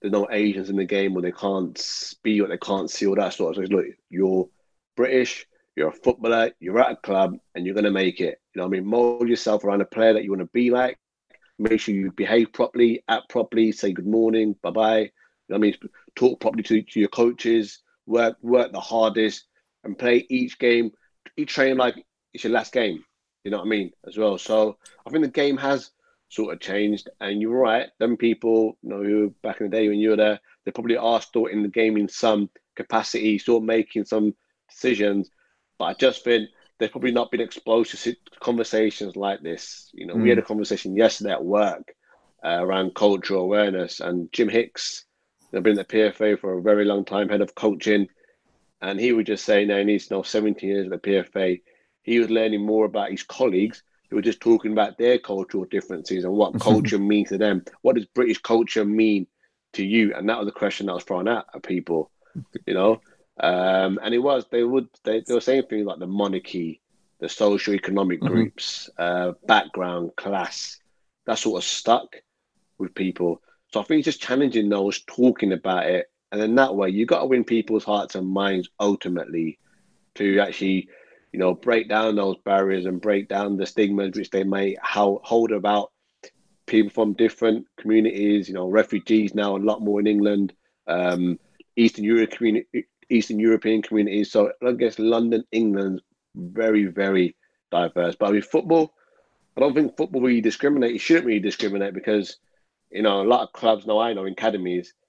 [0.00, 3.16] There's no Asians in the game or they can't speak or they can't see all
[3.16, 3.70] that sort of stuff.
[3.70, 4.48] So look, you're
[4.96, 8.40] British, you're a footballer, you're at a club, and you're going to make it.
[8.54, 10.70] You know, what I mean, mold yourself around a player that you want to be
[10.70, 11.00] like.
[11.58, 15.00] Make sure you behave properly, act properly, say good morning, bye bye.
[15.00, 15.10] You
[15.48, 15.74] know I mean,
[16.14, 19.46] talk properly to, to your coaches, work work the hardest,
[19.82, 20.92] and play each game
[21.36, 23.04] you train like it's your last game.
[23.44, 23.92] You know what I mean?
[24.06, 24.38] As well.
[24.38, 24.76] So
[25.06, 25.90] I think the game has
[26.28, 27.08] sort of changed.
[27.20, 27.88] And you're right.
[27.98, 30.96] Them people, you know, who back in the day when you were there, they probably
[30.96, 34.34] are still in the game in some capacity, still making some
[34.68, 35.30] decisions.
[35.78, 39.90] But I just think they've probably not been exposed to conversations like this.
[39.94, 40.22] You know, mm.
[40.22, 40.46] we had a mm.
[40.46, 41.94] conversation yesterday at work
[42.44, 45.04] uh, around cultural awareness, and Jim Hicks,
[45.50, 48.08] they've been at the PFA for a very long time, head of coaching.
[48.86, 51.60] And he would just say, now he's now 17 years at the PFA.
[52.02, 56.24] He was learning more about his colleagues who were just talking about their cultural differences
[56.24, 57.64] and what culture means to them.
[57.82, 59.26] What does British culture mean
[59.72, 60.14] to you?
[60.14, 62.12] And that was the question that was thrown out at people,
[62.64, 63.00] you know.
[63.40, 66.80] Um, and it was they would they, they were saying things like the monarchy,
[67.18, 68.32] the socio-economic mm-hmm.
[68.32, 70.78] groups, uh, background, class.
[71.26, 72.14] That sort of stuck
[72.78, 73.42] with people.
[73.72, 77.08] So I think it's just challenging those, talking about it, and then that way, you've
[77.08, 79.58] got to win people's hearts and minds ultimately
[80.16, 80.88] to actually,
[81.32, 85.52] you know, break down those barriers and break down the stigmas which they may hold
[85.52, 85.92] about
[86.66, 88.48] people from different communities.
[88.48, 90.52] You know, refugees now a lot more in England,
[90.88, 91.38] um,
[91.76, 94.32] Eastern Europe community, Eastern European communities.
[94.32, 96.02] So I guess London, England,
[96.34, 97.36] very very
[97.70, 98.16] diverse.
[98.16, 98.92] But with football,
[99.56, 100.92] I don't think football really discriminate.
[100.92, 102.38] You shouldn't really discriminate because
[102.90, 105.05] you know a lot of clubs now I know academies a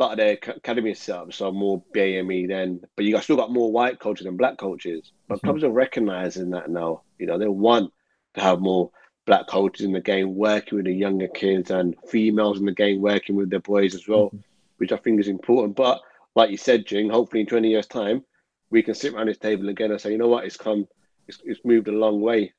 [0.00, 3.70] lot of their academy setups are more BAME then, but you got still got more
[3.70, 5.12] white coaches than black coaches.
[5.28, 5.46] But mm-hmm.
[5.46, 7.02] clubs are recognizing that now.
[7.18, 7.92] You know, they want
[8.34, 8.90] to have more
[9.26, 13.00] black coaches in the game working with the younger kids and females in the game
[13.00, 14.38] working with their boys as well, mm-hmm.
[14.78, 15.76] which I think is important.
[15.76, 16.00] But
[16.34, 18.24] like you said, Jing, hopefully in 20 years' time,
[18.70, 20.88] we can sit around this table again and say, you know what, it's come,
[21.28, 22.52] it's, it's moved a long way.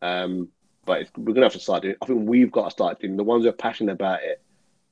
[0.00, 0.48] Um,
[0.84, 1.96] but we're gonna have to start doing.
[2.00, 3.16] I think we've got to start doing.
[3.16, 4.40] The ones who are passionate about it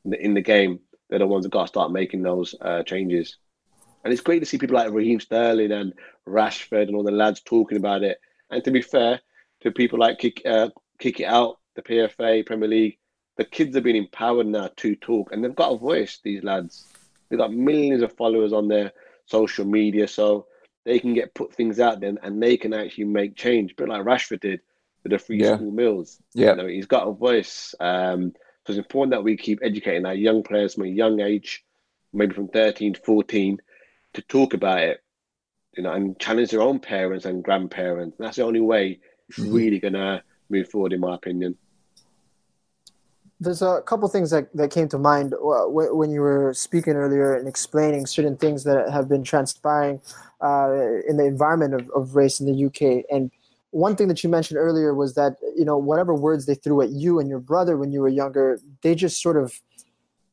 [0.05, 2.83] in the, in the game, they're the ones that got to start making those uh,
[2.83, 3.37] changes.
[4.05, 5.93] And it's great to see people like Raheem Sterling and
[6.29, 8.19] Rashford and all the lads talking about it.
[8.51, 9.21] And to be fair
[9.63, 12.99] to people like Kick, uh, Kick It Out, the PFA, Premier League,
[13.37, 16.87] the kids have been empowered now to talk and they've got a voice, these lads.
[17.29, 18.93] They've got millions of followers on their
[19.27, 20.47] social media, so
[20.85, 23.75] they can get put things out there and they can actually make change.
[23.77, 24.61] But like Rashford did
[25.03, 25.57] with the free Yeah.
[25.57, 26.51] school meals, Yeah.
[26.51, 27.75] you know, he's got a voice.
[27.81, 28.35] Um,
[28.67, 31.65] so it's important that we keep educating our young players from a young age,
[32.13, 33.59] maybe from 13 to 14,
[34.15, 34.99] to talk about it,
[35.77, 38.17] you know, and challenge their own parents and grandparents.
[38.19, 38.99] That's the only way
[39.29, 39.53] it's Mhm.
[39.53, 41.57] really gonna move forward, in my opinion.
[43.39, 47.35] There's a couple things that, that came to mind uh, when you were speaking earlier
[47.35, 50.01] and explaining certain things that have been transpiring
[50.43, 50.73] uh,
[51.07, 53.05] in the environment of, of race in the UK.
[53.13, 53.31] And
[53.71, 56.91] one thing that you mentioned earlier was that, you know, whatever words they threw at
[56.91, 59.61] you and your brother when you were younger, they just sort of,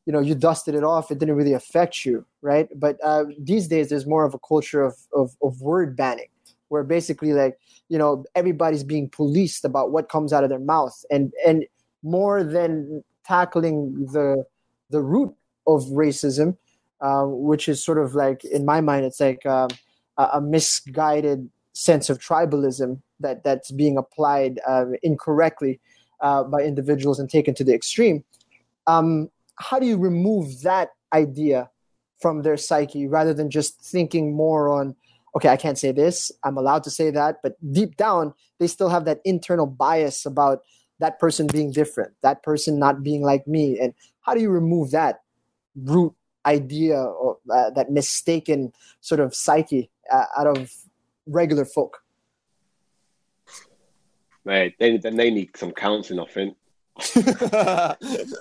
[0.06, 1.10] you know, you dusted it off.
[1.10, 2.68] It didn't really affect you, right?
[2.74, 6.28] But uh, these days, there's more of a culture of, of, of word banning
[6.68, 7.58] where basically like,
[7.88, 11.04] you know, everybody's being policed about what comes out of their mouth.
[11.10, 11.64] And, and,
[12.04, 14.44] more than tackling the
[14.90, 15.34] the root
[15.66, 16.56] of racism,
[17.00, 19.70] uh, which is sort of like in my mind, it's like um,
[20.18, 25.80] a, a misguided sense of tribalism that that's being applied uh, incorrectly
[26.20, 28.24] uh, by individuals and taken to the extreme.
[28.86, 31.70] Um, how do you remove that idea
[32.20, 34.96] from their psyche rather than just thinking more on?
[35.36, 36.30] Okay, I can't say this.
[36.44, 40.62] I'm allowed to say that, but deep down, they still have that internal bias about
[41.00, 43.78] that person being different, that person not being like me.
[43.80, 45.22] And how do you remove that
[45.76, 46.14] root
[46.46, 50.70] idea or uh, that mistaken sort of psyche uh, out of
[51.26, 51.98] regular folk?
[54.44, 56.56] Mate, they, then they need some counselling, I think.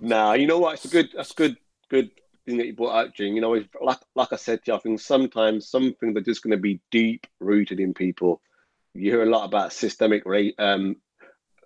[0.00, 0.74] Nah, you know what?
[0.74, 1.56] It's a good, that's good,
[1.88, 2.10] good
[2.44, 3.34] thing that you brought up, Jing.
[3.34, 6.22] You know, it's like like I said to you, I think sometimes some things are
[6.22, 8.40] just going to be deep rooted in people.
[8.94, 10.96] You hear a lot about systemic ra- um,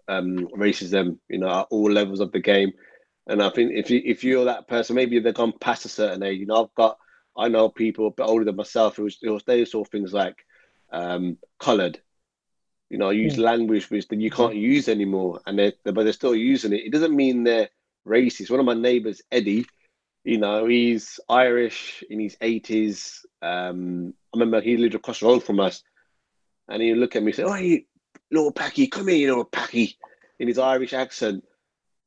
[0.09, 2.73] um, racism, you know, at all levels of the game.
[3.27, 6.23] And I think if you if you're that person, maybe they've gone past a certain
[6.23, 6.41] age.
[6.41, 6.99] You know, I've got
[7.37, 10.37] I know people a bit older than myself who who they saw things like
[10.95, 12.01] um, coloured.
[12.89, 16.13] You know, I use language which that you can't use anymore, and they but they're
[16.13, 16.85] still using it.
[16.87, 17.71] It doesn't mean they're
[18.07, 18.51] racist.
[18.51, 19.67] One of my neighbours, Eddie,
[20.23, 23.27] you know, he's Irish in his eighties.
[23.43, 25.83] Um, I remember he lived across the road from us,
[26.69, 27.83] and he'd look at me and say, "Oh, you
[28.31, 29.99] little Packy, come here, you little Packy,"
[30.39, 31.45] in his Irish accent.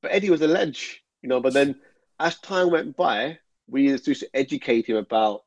[0.02, 1.42] But Eddie was a ledge, you know.
[1.42, 1.82] But then,
[2.20, 5.44] as time went by, we used to educate him about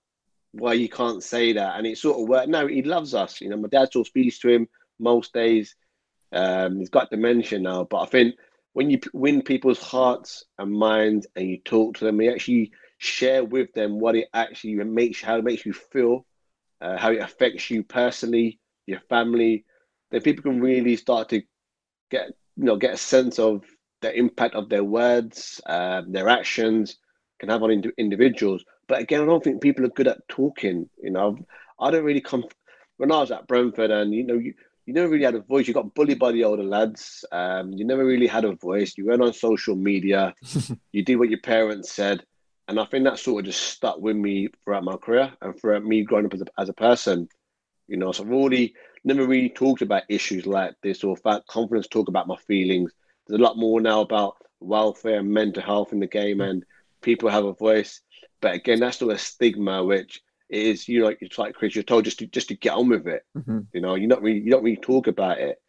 [0.52, 2.48] why you can't say that, and it sort of worked.
[2.48, 3.40] No, he loves us.
[3.40, 5.74] You know, my dad still speaks to him most days.
[6.32, 8.36] Um, he's got dementia now, but I think
[8.72, 13.44] when you win people's hearts and minds and you talk to them, you actually share
[13.44, 16.26] with them what it actually makes how it makes you feel,
[16.80, 19.64] uh, how it affects you personally, your family.
[20.10, 21.42] Then people can really start to
[22.10, 23.64] get you know get a sense of
[24.02, 26.96] the impact of their words, um, their actions
[27.38, 28.64] can have on ind- individuals.
[28.90, 30.90] But again, I don't think people are good at talking.
[31.00, 31.38] You know,
[31.78, 32.44] I don't really come
[32.96, 34.52] when I was at Brentford, and you know, you,
[34.84, 35.68] you never really had a voice.
[35.68, 37.24] You got bullied by the older lads.
[37.30, 38.98] Um, you never really had a voice.
[38.98, 40.34] You went on social media.
[40.92, 42.24] you did what your parents said,
[42.66, 45.84] and I think that sort of just stuck with me throughout my career and throughout
[45.84, 47.28] me growing up as a, as a person.
[47.86, 48.74] You know, so I've already
[49.04, 52.90] never really talked about issues like this or felt confidence talk about my feelings.
[53.28, 56.64] There's a lot more now about welfare and mental health in the game, and
[57.02, 58.00] people have a voice.
[58.40, 62.04] But again, that's still a stigma, which is you know, it's like Chris, you're told
[62.04, 63.24] just to just to get on with it.
[63.36, 63.66] Mhm.
[63.72, 65.60] You know, you're not really you don't really talk about it.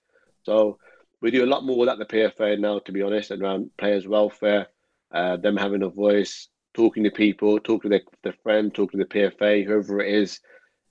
[0.43, 0.79] So
[1.21, 4.07] we do a lot more with at the PFA now, to be honest, around players'
[4.07, 4.67] welfare,
[5.11, 9.05] uh, them having a voice, talking to people, talking to their, their friend, talking to
[9.05, 10.39] the PFA, whoever it is,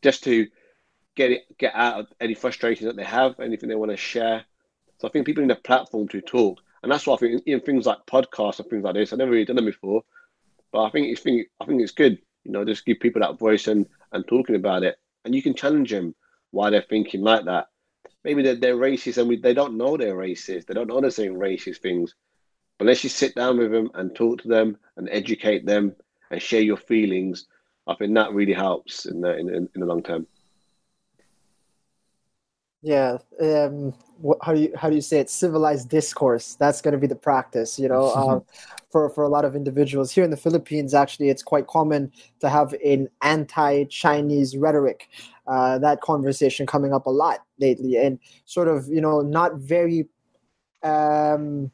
[0.03, 0.47] just to
[1.17, 4.45] get it get out of any frustrations that they have, anything they want to share.
[4.99, 7.61] So I think people need a platform to talk, and that's why I think in
[7.61, 10.03] things like podcasts and things like this, I've never really done them before,
[10.73, 13.39] but I think it's think I think it's good, you know, just give people that
[13.39, 16.15] voice and and talking about it, and you can challenge them
[16.51, 17.69] why they're thinking like that.
[18.25, 20.67] Maybe they're, they're racist and we, they don't know they're racist.
[20.67, 22.15] They don't know they're saying racist things.
[22.79, 25.95] But unless you sit down with them and talk to them and educate them
[26.31, 27.47] and share your feelings,
[27.87, 30.27] I think that really helps in the in, in the long term.
[32.83, 33.19] Yeah.
[33.41, 35.31] Um, what, how do you how do you say it?
[35.31, 36.55] Civilized discourse.
[36.55, 37.79] That's going to be the practice.
[37.79, 38.45] You know, um,
[38.91, 42.49] for for a lot of individuals here in the Philippines, actually, it's quite common to
[42.49, 45.09] have an anti-Chinese rhetoric.
[45.47, 50.09] Uh, that conversation coming up a lot lately, and sort of you know not very
[50.83, 51.71] um,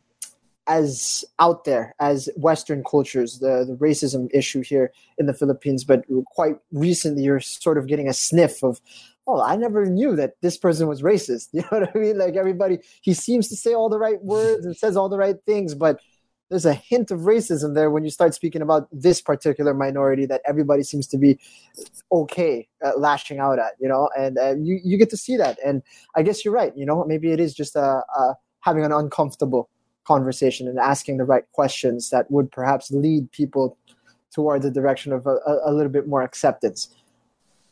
[0.67, 5.85] as out there as Western cultures, the, the racism issue here in the Philippines.
[5.85, 8.81] But quite recently, you're sort of getting a sniff of,
[9.27, 11.49] oh, I never knew that this person was racist.
[11.53, 12.19] You know what I mean?
[12.19, 15.37] Like everybody, he seems to say all the right words and says all the right
[15.47, 16.01] things, but
[16.49, 20.43] there's a hint of racism there when you start speaking about this particular minority that
[20.47, 21.39] everybody seems to be
[22.13, 25.59] okay at lashing out at, you know, and uh, you you get to see that,
[25.65, 25.83] and
[26.15, 27.81] I guess you're right, you know, maybe it is just a,
[28.17, 29.69] a having an uncomfortable
[30.05, 33.77] conversation and asking the right questions that would perhaps lead people
[34.33, 36.95] toward the direction of a, a little bit more acceptance.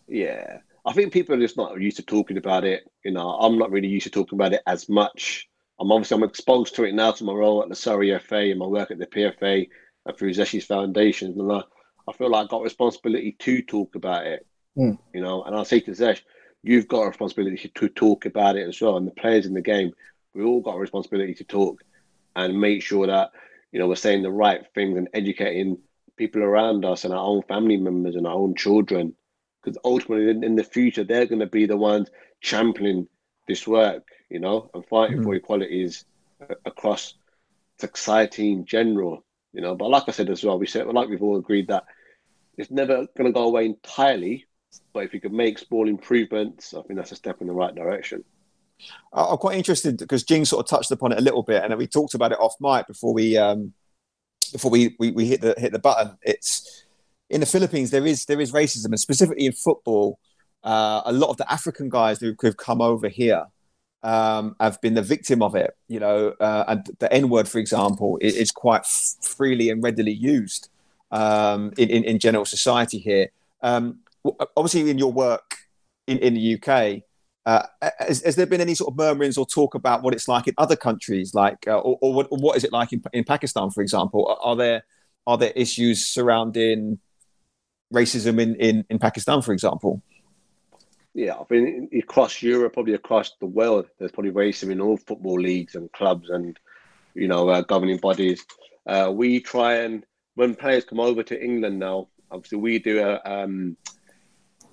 [0.09, 2.91] Yeah, I think people are just not used to talking about it.
[3.05, 5.49] You know, I'm not really used to talking about it as much.
[5.81, 8.59] I'm obviously I'm exposed to it now to my role at the Surrey FA and
[8.59, 9.69] my work at the PFA
[10.07, 11.39] and through Zeshi's Foundation.
[11.39, 11.63] And I,
[12.07, 14.47] I feel like I've got responsibility to talk about it.
[14.77, 14.99] Mm.
[15.13, 16.21] You know, and I say to Zesh,
[16.63, 18.97] you've got a responsibility to talk about it as well.
[18.97, 19.93] And the players in the game,
[20.35, 21.83] we all got a responsibility to talk
[22.37, 23.31] and make sure that
[23.73, 25.79] you know we're saying the right things and educating
[26.17, 29.15] people around us and our own family members and our own children
[29.65, 32.11] because ultimately in, in, the future they're going to be the ones
[32.41, 33.09] championing
[33.49, 35.25] this work you know and fighting mm-hmm.
[35.25, 36.05] for equalities
[36.65, 37.15] across
[37.79, 41.23] society in general you know but like i said as well we said like we've
[41.23, 41.85] all agreed that
[42.57, 44.47] it's never going to go away entirely
[44.93, 47.75] but if you can make small improvements i think that's a step in the right
[47.75, 48.25] direction
[49.13, 51.87] I'm quite interested because Jing sort of touched upon it a little bit, and we
[51.87, 53.73] talked about it off mic before we um,
[54.53, 56.17] before we, we, we hit the hit the button.
[56.23, 56.84] It's
[57.35, 60.19] in the Philippines there is there is racism, and specifically in football,
[60.63, 63.47] uh, a lot of the African guys who have come over here
[64.05, 65.77] um, have been the victim of it.
[65.89, 70.13] You know, uh, and the N word, for example, is, is quite freely and readily
[70.13, 70.69] used
[71.11, 73.29] um, in, in, in general society here.
[73.63, 73.99] Um,
[74.57, 75.57] obviously, in your work
[76.07, 77.03] in, in the UK
[77.47, 77.67] uh,
[77.99, 80.55] has, has, there been any sort of murmurings or talk about what it's like in
[80.57, 83.71] other countries, like, uh, or, or, what, or, what is it like in, in Pakistan,
[83.71, 84.27] for example?
[84.27, 84.85] Are, are, there
[85.27, 86.99] are there issues surrounding
[87.95, 90.03] racism in, in, in Pakistan, for example?
[91.15, 95.41] Yeah, I mean, across Europe, probably across the world, there's probably racism in all football
[95.41, 96.59] leagues and clubs and
[97.15, 98.45] you know uh, governing bodies.
[98.87, 103.21] Uh, we try and when players come over to England now, obviously we do a
[103.25, 103.77] um,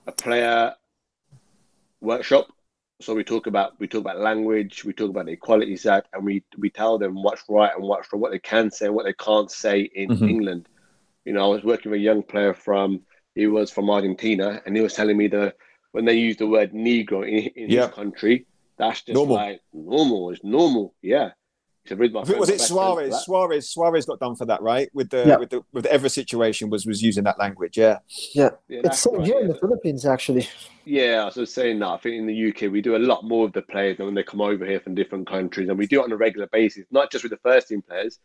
[0.07, 0.73] a player
[2.01, 2.47] workshop
[3.01, 6.23] so we talk about we talk about language, we talk about the Equalities Act, and
[6.23, 9.05] we we tell them what's right and what's wrong, what they can say and what
[9.05, 10.29] they can't say in mm-hmm.
[10.29, 10.69] England.
[11.25, 13.01] You know, I was working with a young player from
[13.35, 15.55] he was from Argentina, and he was telling me that
[15.91, 18.45] when they use the word Negro in, in his country,
[18.77, 19.35] that's just normal.
[19.35, 20.31] like normal.
[20.31, 20.93] It's normal.
[21.01, 21.31] Yeah
[21.83, 22.23] It's a rhythm.
[22.37, 23.25] was it Suarez?
[23.25, 24.89] Suarez Suarez got done for that, right?
[24.93, 25.37] With the yeah.
[25.37, 27.77] with the with the Evra situation was was using that language.
[27.77, 27.99] Yeah,
[28.33, 28.49] yeah.
[28.67, 29.41] yeah it's right, here yeah.
[29.41, 30.47] in the Philippines actually.
[30.85, 31.87] Yeah, I was saying that.
[31.87, 34.23] I think in the UK we do a lot more of the players when they
[34.23, 37.11] come over here from different countries, and we do it on a regular basis, not
[37.11, 38.19] just with the first team players,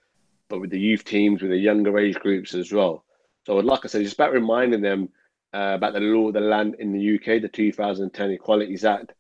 [0.48, 3.04] but with the youth teams, with the younger age groups as well.
[3.46, 5.08] So, like I said, it's about reminding them
[5.54, 9.12] uh, about the law of the land in the UK, the 2010 Equalities Act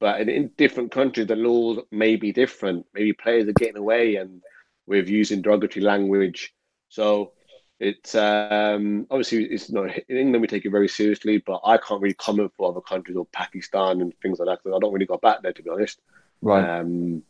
[0.00, 2.86] but in, in, different countries, the laws may be different.
[2.94, 4.42] Maybe players are getting away and
[4.86, 6.54] with using derogatory language.
[6.88, 7.32] So
[7.78, 10.40] it's um, obviously it's not in England.
[10.40, 14.00] We take it very seriously, but I can't really comment for other countries or Pakistan
[14.00, 16.00] and things like that because I don't really go back there to be honest.
[16.40, 16.80] Right.
[16.80, 17.22] Um,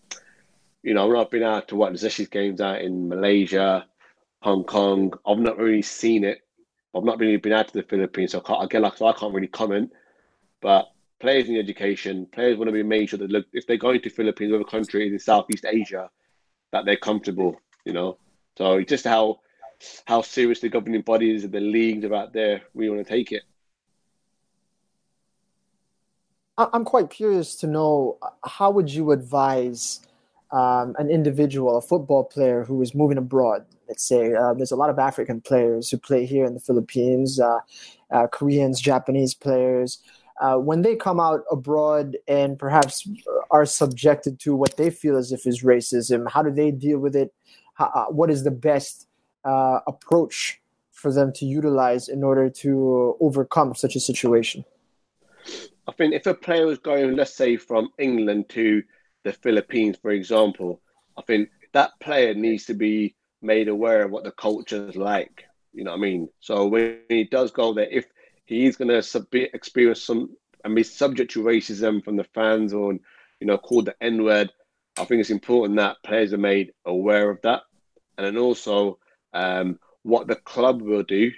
[0.83, 3.85] you know, I've been out to watch the Zeshi's games out in Malaysia,
[4.43, 5.13] Hong Kong.
[5.27, 6.41] I've not really seen it.
[6.95, 9.13] I've not really been out to the Philippines, so I can't, again, like so I
[9.13, 9.93] can't really comment.
[10.61, 14.01] But players in education, players want to be made sure that look, if they're going
[14.01, 16.11] to Philippines or other countries in Southeast Asia,
[16.73, 18.19] that they're comfortable, you know.
[18.59, 19.41] So just how
[20.05, 23.43] how serious the governing bodies and the leagues about there we want to take it.
[26.59, 30.01] I'm quite curious to know how would you advise
[30.51, 33.65] um, an individual, a football player who is moving abroad.
[33.91, 37.39] Let's say uh, there's a lot of African players who play here in the Philippines,
[37.39, 37.59] uh,
[38.11, 40.03] uh, Koreans, Japanese players
[40.41, 43.07] uh, when they come out abroad and perhaps
[43.51, 47.15] are subjected to what they feel as if is racism, how do they deal with
[47.15, 47.33] it?
[47.75, 49.07] How, uh, what is the best
[49.45, 50.61] uh, approach
[50.93, 54.65] for them to utilize in order to overcome such a situation?
[55.87, 58.83] I think if a player was going, let's say, from England to
[59.25, 60.81] the Philippines, for example,
[61.19, 65.45] I think that player needs to be made aware of what the culture is like.
[65.73, 66.29] You know what I mean?
[66.41, 68.07] So when he does go there, if
[68.45, 72.93] he's going to sub- experience some and be subject to racism from the fans or
[72.93, 74.53] you know called the N word.
[74.99, 77.63] I think it's important that players are made aware of that,
[78.19, 78.99] and then also
[79.33, 81.31] um, what the club will do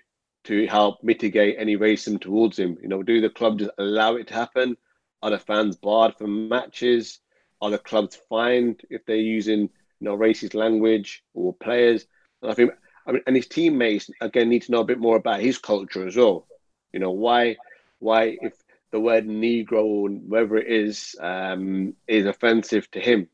[0.45, 2.77] to help mitigate any racism towards him.
[2.83, 4.77] You know, do the club just allow it to happen?
[5.23, 7.21] Are the fans barred from matches?
[7.61, 9.71] Are the clubs fined if they're using
[10.03, 12.07] you know racist language or players?
[12.43, 12.73] And I think
[13.07, 16.07] I mean, and his teammates again need to know a bit more about his culture
[16.07, 16.49] as well.
[16.93, 17.57] You know, why
[18.01, 18.55] why if
[18.91, 23.29] the word Negro or whatever it is um, is offensive to him.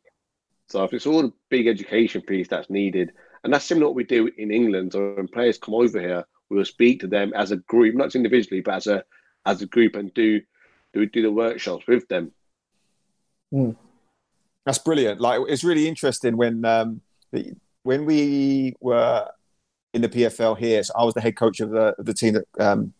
[0.69, 3.13] So if it's all a big education piece that's needed,
[3.43, 4.93] and that's similar to what we do in England.
[4.93, 8.15] So when players come over here, we will speak to them as a group, not
[8.15, 9.05] individually, but as a
[9.47, 10.43] as a group, and do
[10.93, 12.33] do do the workshops with them.
[13.53, 13.75] Mm.
[14.69, 15.19] That's brilliant.
[15.19, 17.01] Like it's really interesting when um,
[17.85, 19.27] when we were
[19.95, 20.83] in the PFL here.
[20.83, 22.93] So I was the head coach of the the team that um,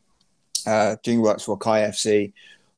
[0.67, 2.33] uh, Jing works for KFC.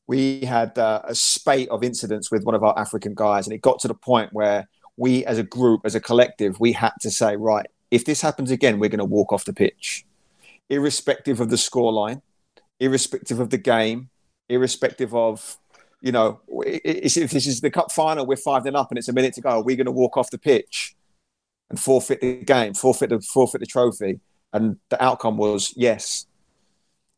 [0.07, 3.61] We had uh, a spate of incidents with one of our African guys, and it
[3.61, 4.67] got to the point where
[4.97, 8.51] we, as a group, as a collective, we had to say, right, if this happens
[8.51, 10.05] again, we're going to walk off the pitch,
[10.69, 12.21] irrespective of the scoreline,
[12.81, 14.09] irrespective of the game,
[14.49, 15.57] irrespective of
[16.01, 19.13] you know, if this is the cup final, we're five then up and it's a
[19.13, 19.49] minute to go.
[19.49, 20.95] Are we going to walk off the pitch
[21.69, 24.19] and forfeit the game, forfeit the forfeit the trophy?
[24.53, 26.25] And the outcome was yes.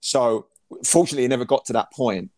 [0.02, 0.48] So
[0.86, 2.30] fortunately, it never got to that point.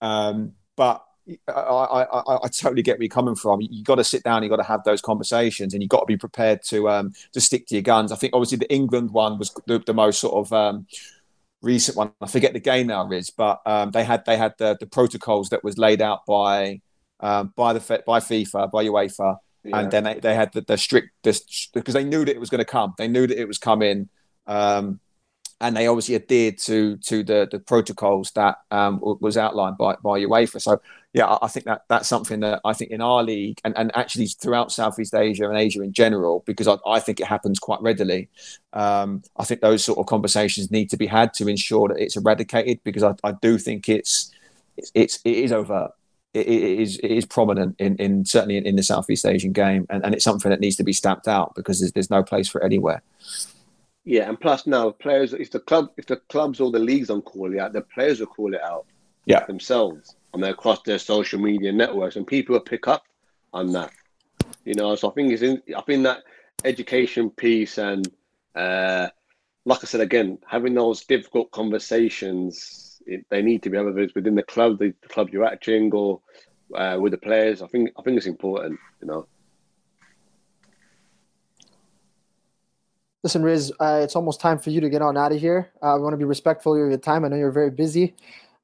[0.00, 1.04] Um, but
[1.48, 3.60] I, I, I, I, totally get where you're coming from.
[3.60, 6.06] You got to sit down, you got to have those conversations, and you got to
[6.06, 8.12] be prepared to um, to stick to your guns.
[8.12, 10.86] I think obviously the England one was the, the most sort of um,
[11.62, 12.12] recent one.
[12.20, 15.50] I forget the game now, Riz, but um, they had they had the, the protocols
[15.50, 16.80] that was laid out by
[17.20, 19.78] um, by the by FIFA by UEFA, yeah.
[19.78, 22.60] and then they, they had the, the strict because they knew that it was going
[22.60, 22.94] to come.
[22.98, 24.08] They knew that it was coming.
[24.46, 25.00] Um,
[25.60, 30.20] and they obviously adhered to to the the protocols that um, was outlined by by
[30.20, 30.60] UEFA.
[30.60, 30.80] So
[31.12, 34.26] yeah, I think that that's something that I think in our league and, and actually
[34.26, 38.28] throughout Southeast Asia and Asia in general, because I, I think it happens quite readily.
[38.72, 42.16] Um, I think those sort of conversations need to be had to ensure that it's
[42.16, 44.30] eradicated because I, I do think it's
[44.76, 45.90] it's, it's it is overt.
[46.32, 49.86] It, it is it is prominent in, in certainly in, in, the Southeast Asian game,
[49.90, 52.48] and, and it's something that needs to be stamped out because there's, there's no place
[52.48, 53.02] for it anywhere.
[54.04, 57.24] Yeah, and plus now players, if the club, if the clubs or the leagues don't
[57.24, 58.86] call it out, the players will call it out.
[59.26, 59.44] Yeah.
[59.44, 63.04] themselves and across their social media networks, and people will pick up
[63.52, 63.92] on that.
[64.64, 66.22] You know, so I think it's in, I think that
[66.64, 68.08] education piece and
[68.54, 69.08] uh,
[69.64, 74.14] like I said again, having those difficult conversations, it, they need to be whether it's
[74.14, 76.20] within the club, the, the club you're acting, or
[76.74, 77.62] uh, with the players.
[77.62, 78.78] I think I think it's important.
[79.00, 79.26] You know.
[83.22, 85.70] Listen, Riz, uh, it's almost time for you to get on out of here.
[85.82, 87.24] We want to be respectful of your time.
[87.24, 88.14] I know you're very busy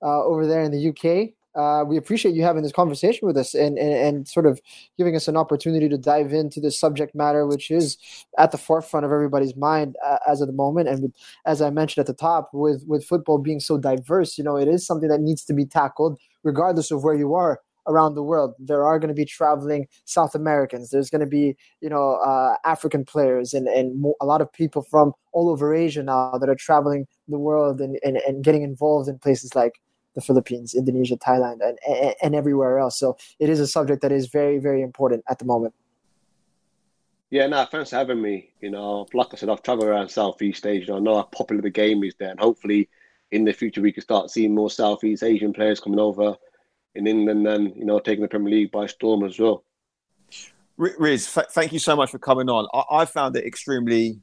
[0.02, 3.54] uh, over there in the UK uh, we appreciate you having this conversation with us
[3.54, 4.60] and, and, and sort of
[4.98, 7.96] giving us an opportunity to dive into this subject matter, which is
[8.38, 10.88] at the forefront of everybody's mind uh, as of the moment.
[10.88, 11.14] And with,
[11.46, 14.68] as I mentioned at the top, with with football being so diverse, you know, it
[14.68, 18.54] is something that needs to be tackled regardless of where you are around the world.
[18.58, 20.90] There are going to be traveling South Americans.
[20.90, 24.52] There's going to be, you know, uh, African players and, and mo- a lot of
[24.52, 28.62] people from all over Asia now that are traveling the world and, and, and getting
[28.62, 29.74] involved in places like
[30.14, 32.98] the Philippines, Indonesia, Thailand, and, and, and everywhere else.
[32.98, 35.74] So it is a subject that is very, very important at the moment.
[37.28, 38.52] Yeah, no, thanks for having me.
[38.60, 40.94] You know, like I said, I've traveled around Southeast Asia.
[40.94, 42.88] I know how popular the game is there, and hopefully,
[43.32, 46.36] in the future, we can start seeing more Southeast Asian players coming over
[46.96, 49.64] in England and you know taking the Premier League by storm as well.
[50.76, 52.66] Riz, thank you so much for coming on.
[52.74, 54.20] I, I found it extremely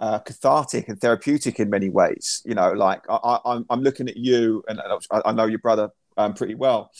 [0.00, 2.42] uh, cathartic and therapeutic in many ways.
[2.44, 5.90] You know, like I, am I'm looking at you, and I, I know your brother
[6.16, 6.90] um, pretty well,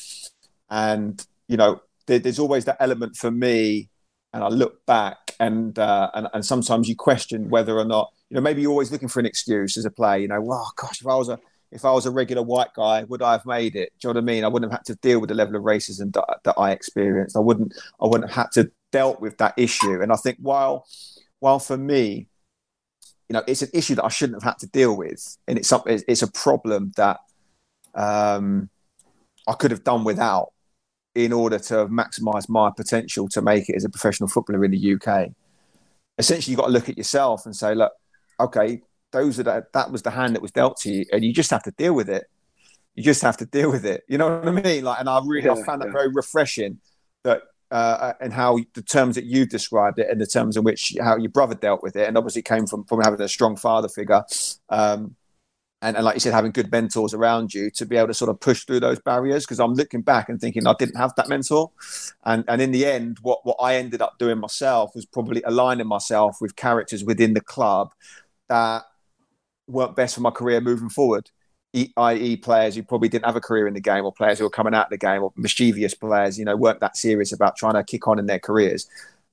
[0.71, 3.91] and you know, there, there's always that element for me,
[4.33, 8.35] and I look back, and, uh, and and sometimes you question whether or not, you
[8.35, 10.19] know, maybe you're always looking for an excuse as a player.
[10.19, 11.39] You know, well, gosh, if I was a
[11.71, 13.93] if I was a regular white guy, would I have made it?
[14.01, 14.45] Do you know what I mean?
[14.45, 17.37] I wouldn't have had to deal with the level of racism that, that I experienced.
[17.37, 20.01] I wouldn't I wouldn't have had to dealt with that issue.
[20.01, 20.87] And I think while
[21.41, 22.29] while for me
[23.29, 25.69] you know, it's an issue that I shouldn't have had to deal with, and it's
[25.69, 26.01] something.
[26.09, 27.19] It's a problem that
[27.95, 28.71] um,
[29.47, 30.53] I could have done without
[31.15, 34.95] in order to maximise my potential to make it as a professional footballer in the
[34.95, 35.31] UK.
[36.17, 37.93] Essentially, you've got to look at yourself and say, look,
[38.41, 38.81] okay,
[39.13, 41.51] those are the, that was the hand that was dealt to you, and you just
[41.51, 42.27] have to deal with it.
[42.95, 44.05] You just have to deal with it.
[44.09, 44.85] You know what I mean?
[44.85, 46.81] Like, and I really yeah, I found that very refreshing
[47.23, 50.95] that uh, and how the terms that you described it and the terms in which
[51.01, 53.89] how your brother dealt with it, and obviously came from from having a strong father
[53.89, 54.25] figure,
[54.69, 55.15] um,
[55.81, 58.31] and, and like you said, having good mentors around you to be able to sort
[58.31, 59.45] of push through those barriers.
[59.45, 61.71] Because I'm looking back and thinking I didn't have that mentor,
[62.25, 65.87] and and in the end, what what I ended up doing myself was probably aligning
[65.87, 67.93] myself with characters within the club
[68.49, 68.85] that
[69.69, 71.31] weren't best for my career moving forward
[71.75, 74.51] i.e., players who probably didn't have a career in the game, or players who were
[74.51, 77.75] coming out of the game, or mischievous players, you know, weren't that serious about trying
[77.75, 78.89] to kick on in their careers.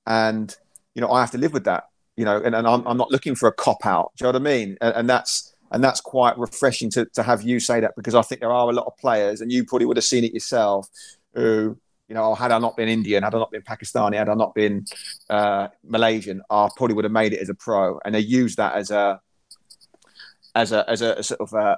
[0.05, 0.55] And
[0.93, 1.86] you know, I have to live with that.
[2.17, 4.13] You know, and, and I'm, I'm not looking for a cop out.
[4.15, 4.77] Do you know what I mean?
[4.79, 8.21] And, and that's and that's quite refreshing to, to have you say that because I
[8.21, 10.89] think there are a lot of players, and you probably would have seen it yourself,
[11.33, 11.77] who
[12.07, 14.53] you know, had I not been Indian, had I not been Pakistani, had I not
[14.53, 14.86] been
[15.29, 17.99] uh, Malaysian, I probably would have made it as a pro.
[18.05, 19.19] And they use that as a
[20.55, 21.77] as a as a, sort of a,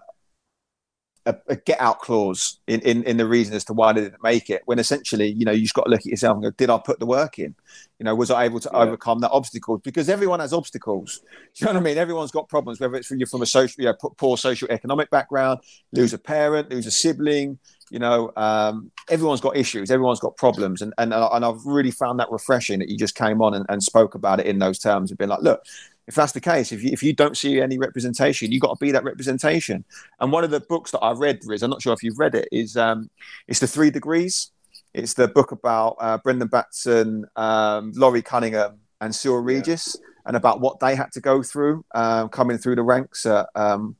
[1.25, 4.23] a, a, get out clause in, in in the reason as to why they didn't
[4.23, 4.61] make it.
[4.65, 6.77] When essentially, you know, you just got to look at yourself and go, did I
[6.77, 7.55] put the work in?
[7.99, 8.79] You know, was I able to yeah.
[8.79, 9.79] overcome that obstacle?
[9.79, 11.21] Because everyone has obstacles.
[11.55, 11.97] Do you know what I mean?
[11.97, 15.09] Everyone's got problems, whether it's from you're from a social, you know, poor social economic
[15.09, 15.59] background,
[15.91, 17.57] lose a parent, lose a sibling,
[17.89, 22.19] you know, um, everyone's got issues, everyone's got problems, and and and I've really found
[22.19, 25.09] that refreshing that you just came on and, and spoke about it in those terms
[25.09, 25.63] and been like, look,
[26.07, 28.85] if that's the case, if you if you don't see any representation, you got to
[28.85, 29.83] be that representation.
[30.19, 32.33] And one of the books that I read, Riz, I'm not sure if you've read
[32.33, 33.09] it, is um,
[33.47, 34.51] it's the Three Degrees.
[34.93, 40.07] It's the book about uh, Brendon Batson, um, Laurie Cunningham, and Cyril Regis, yeah.
[40.27, 43.95] and about what they had to go through um, coming through the ranks at, um,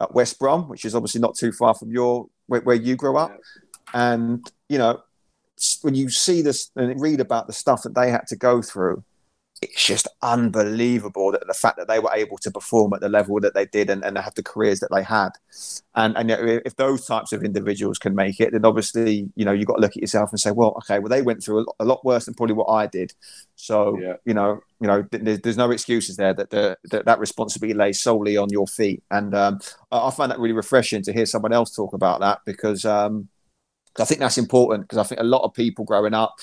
[0.00, 3.16] at West Brom, which is obviously not too far from your where, where you grew
[3.18, 3.38] up.
[3.94, 5.02] And, you know,
[5.82, 9.04] when you see this and read about the stuff that they had to go through,
[9.62, 13.40] it's just unbelievable that the fact that they were able to perform at the level
[13.40, 15.30] that they did and, and have the careers that they had.
[15.94, 19.66] And, and if those types of individuals can make it, then obviously, you know, you've
[19.66, 21.76] got to look at yourself and say, well, okay, well, they went through a lot,
[21.80, 23.14] a lot worse than probably what I did.
[23.54, 24.16] So, yeah.
[24.26, 27.98] you know, you know, there's, there's no excuses there that, the, that that responsibility lays
[27.98, 29.02] solely on your feet.
[29.10, 32.84] And um, I find that really refreshing to hear someone else talk about that because
[32.84, 33.28] um,
[33.98, 36.38] I think that's important because I think a lot of people growing up,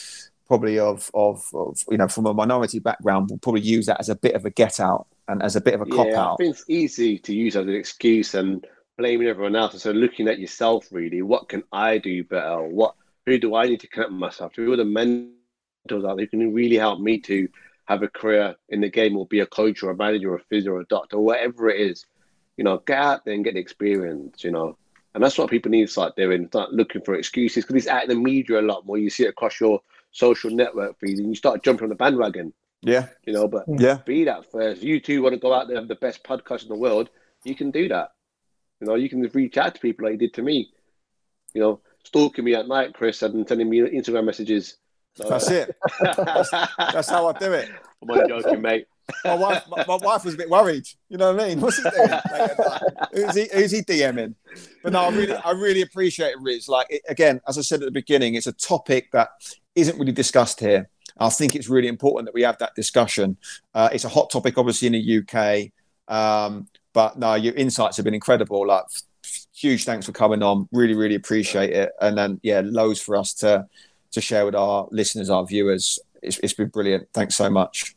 [0.48, 4.10] probably of, of, of you know from a minority background will probably use that as
[4.10, 6.34] a bit of a get out and as a bit of a cop yeah, out.
[6.34, 8.66] I think it's easy to use as an excuse and
[8.98, 10.88] blaming everyone else instead of looking at yourself.
[10.92, 12.62] Really, what can I do better?
[12.64, 14.66] What who do I need to connect myself to?
[14.66, 15.32] Who are the mentors
[15.92, 17.48] out there who can really help me to
[17.86, 20.44] have a career in the game, or be a coach or a manager or a
[20.44, 22.06] physio or a doctor or whatever it is?
[22.58, 24.44] You know, get out there and get the experience.
[24.44, 24.78] You know.
[25.16, 26.48] And that's what people need to start doing.
[26.48, 28.98] Start looking for excuses because it's out in the media a lot more.
[28.98, 29.80] You see it across your
[30.14, 32.54] social network feeds and you start jumping on the bandwagon.
[32.82, 33.08] Yeah.
[33.26, 34.82] You know, but yeah, be that first.
[34.82, 37.10] You two want to go out there and have the best podcast in the world,
[37.44, 38.12] you can do that.
[38.80, 40.72] You know, you can reach out to people like you did to me.
[41.54, 44.78] You know, stalking me at night, Chris, and sending me Instagram messages.
[45.16, 45.76] So, that's it.
[46.02, 47.70] that's, that's, how I do it.
[48.02, 48.88] I'm only joking, mate.
[49.26, 50.88] my wife, my, my, wife was a bit worried.
[51.10, 51.62] You know what I mean?
[51.62, 52.10] What's he doing?
[52.10, 52.80] Uh,
[53.14, 53.48] who's he?
[53.54, 54.34] Who's he DMing?
[54.82, 56.68] But no, I really, I really appreciate it, Riz.
[56.68, 59.30] Like it, again, as I said at the beginning, it's a topic that
[59.76, 60.90] isn't really discussed here.
[61.18, 63.38] I think it's really important that we have that discussion.
[63.74, 65.72] Uh, it's a hot topic, obviously, in the UK.
[66.08, 68.68] Um, but no, your insights have been incredible.
[68.68, 68.86] Like,
[69.54, 70.68] huge thanks for coming on.
[70.72, 71.92] Really, really appreciate it.
[72.02, 73.68] And then, yeah, loads for us to
[74.12, 76.00] to share with our listeners, our viewers.
[76.22, 77.08] It's, it's been brilliant.
[77.14, 77.96] Thanks so much.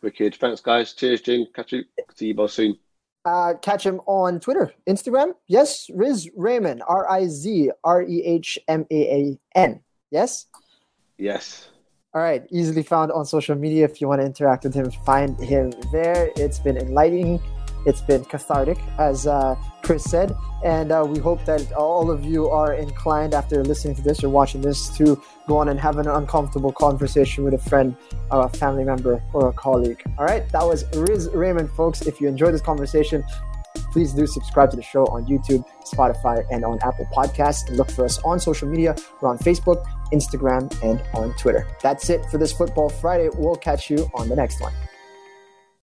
[0.00, 0.36] Wicked.
[0.36, 0.94] Thanks, guys.
[0.94, 1.46] Cheers, Jim.
[1.54, 1.84] Catch you.
[2.14, 2.78] See you both soon.
[3.24, 5.32] Uh, catch him on Twitter, Instagram.
[5.46, 9.80] Yes, Riz Rehman, R I Z R E H M A A N.
[10.10, 10.46] Yes.
[11.18, 11.68] Yes.
[12.14, 13.84] All right, easily found on social media.
[13.84, 16.30] If you want to interact with him, find him there.
[16.36, 17.40] It's been enlightening.
[17.86, 20.34] It's been cathartic, as uh, Chris said.
[20.64, 24.30] And uh, we hope that all of you are inclined after listening to this or
[24.30, 27.96] watching this to go on and have an uncomfortable conversation with a friend,
[28.30, 30.02] a family member, or a colleague.
[30.16, 32.02] All right, that was Riz Rehman, folks.
[32.02, 33.24] If you enjoyed this conversation,
[33.92, 37.68] please do subscribe to the show on YouTube, Spotify, and on Apple Podcasts.
[37.68, 38.96] And look for us on social media.
[39.20, 41.66] We're on Facebook, Instagram, and on Twitter.
[41.82, 43.28] That's it for this Football Friday.
[43.34, 44.72] We'll catch you on the next one.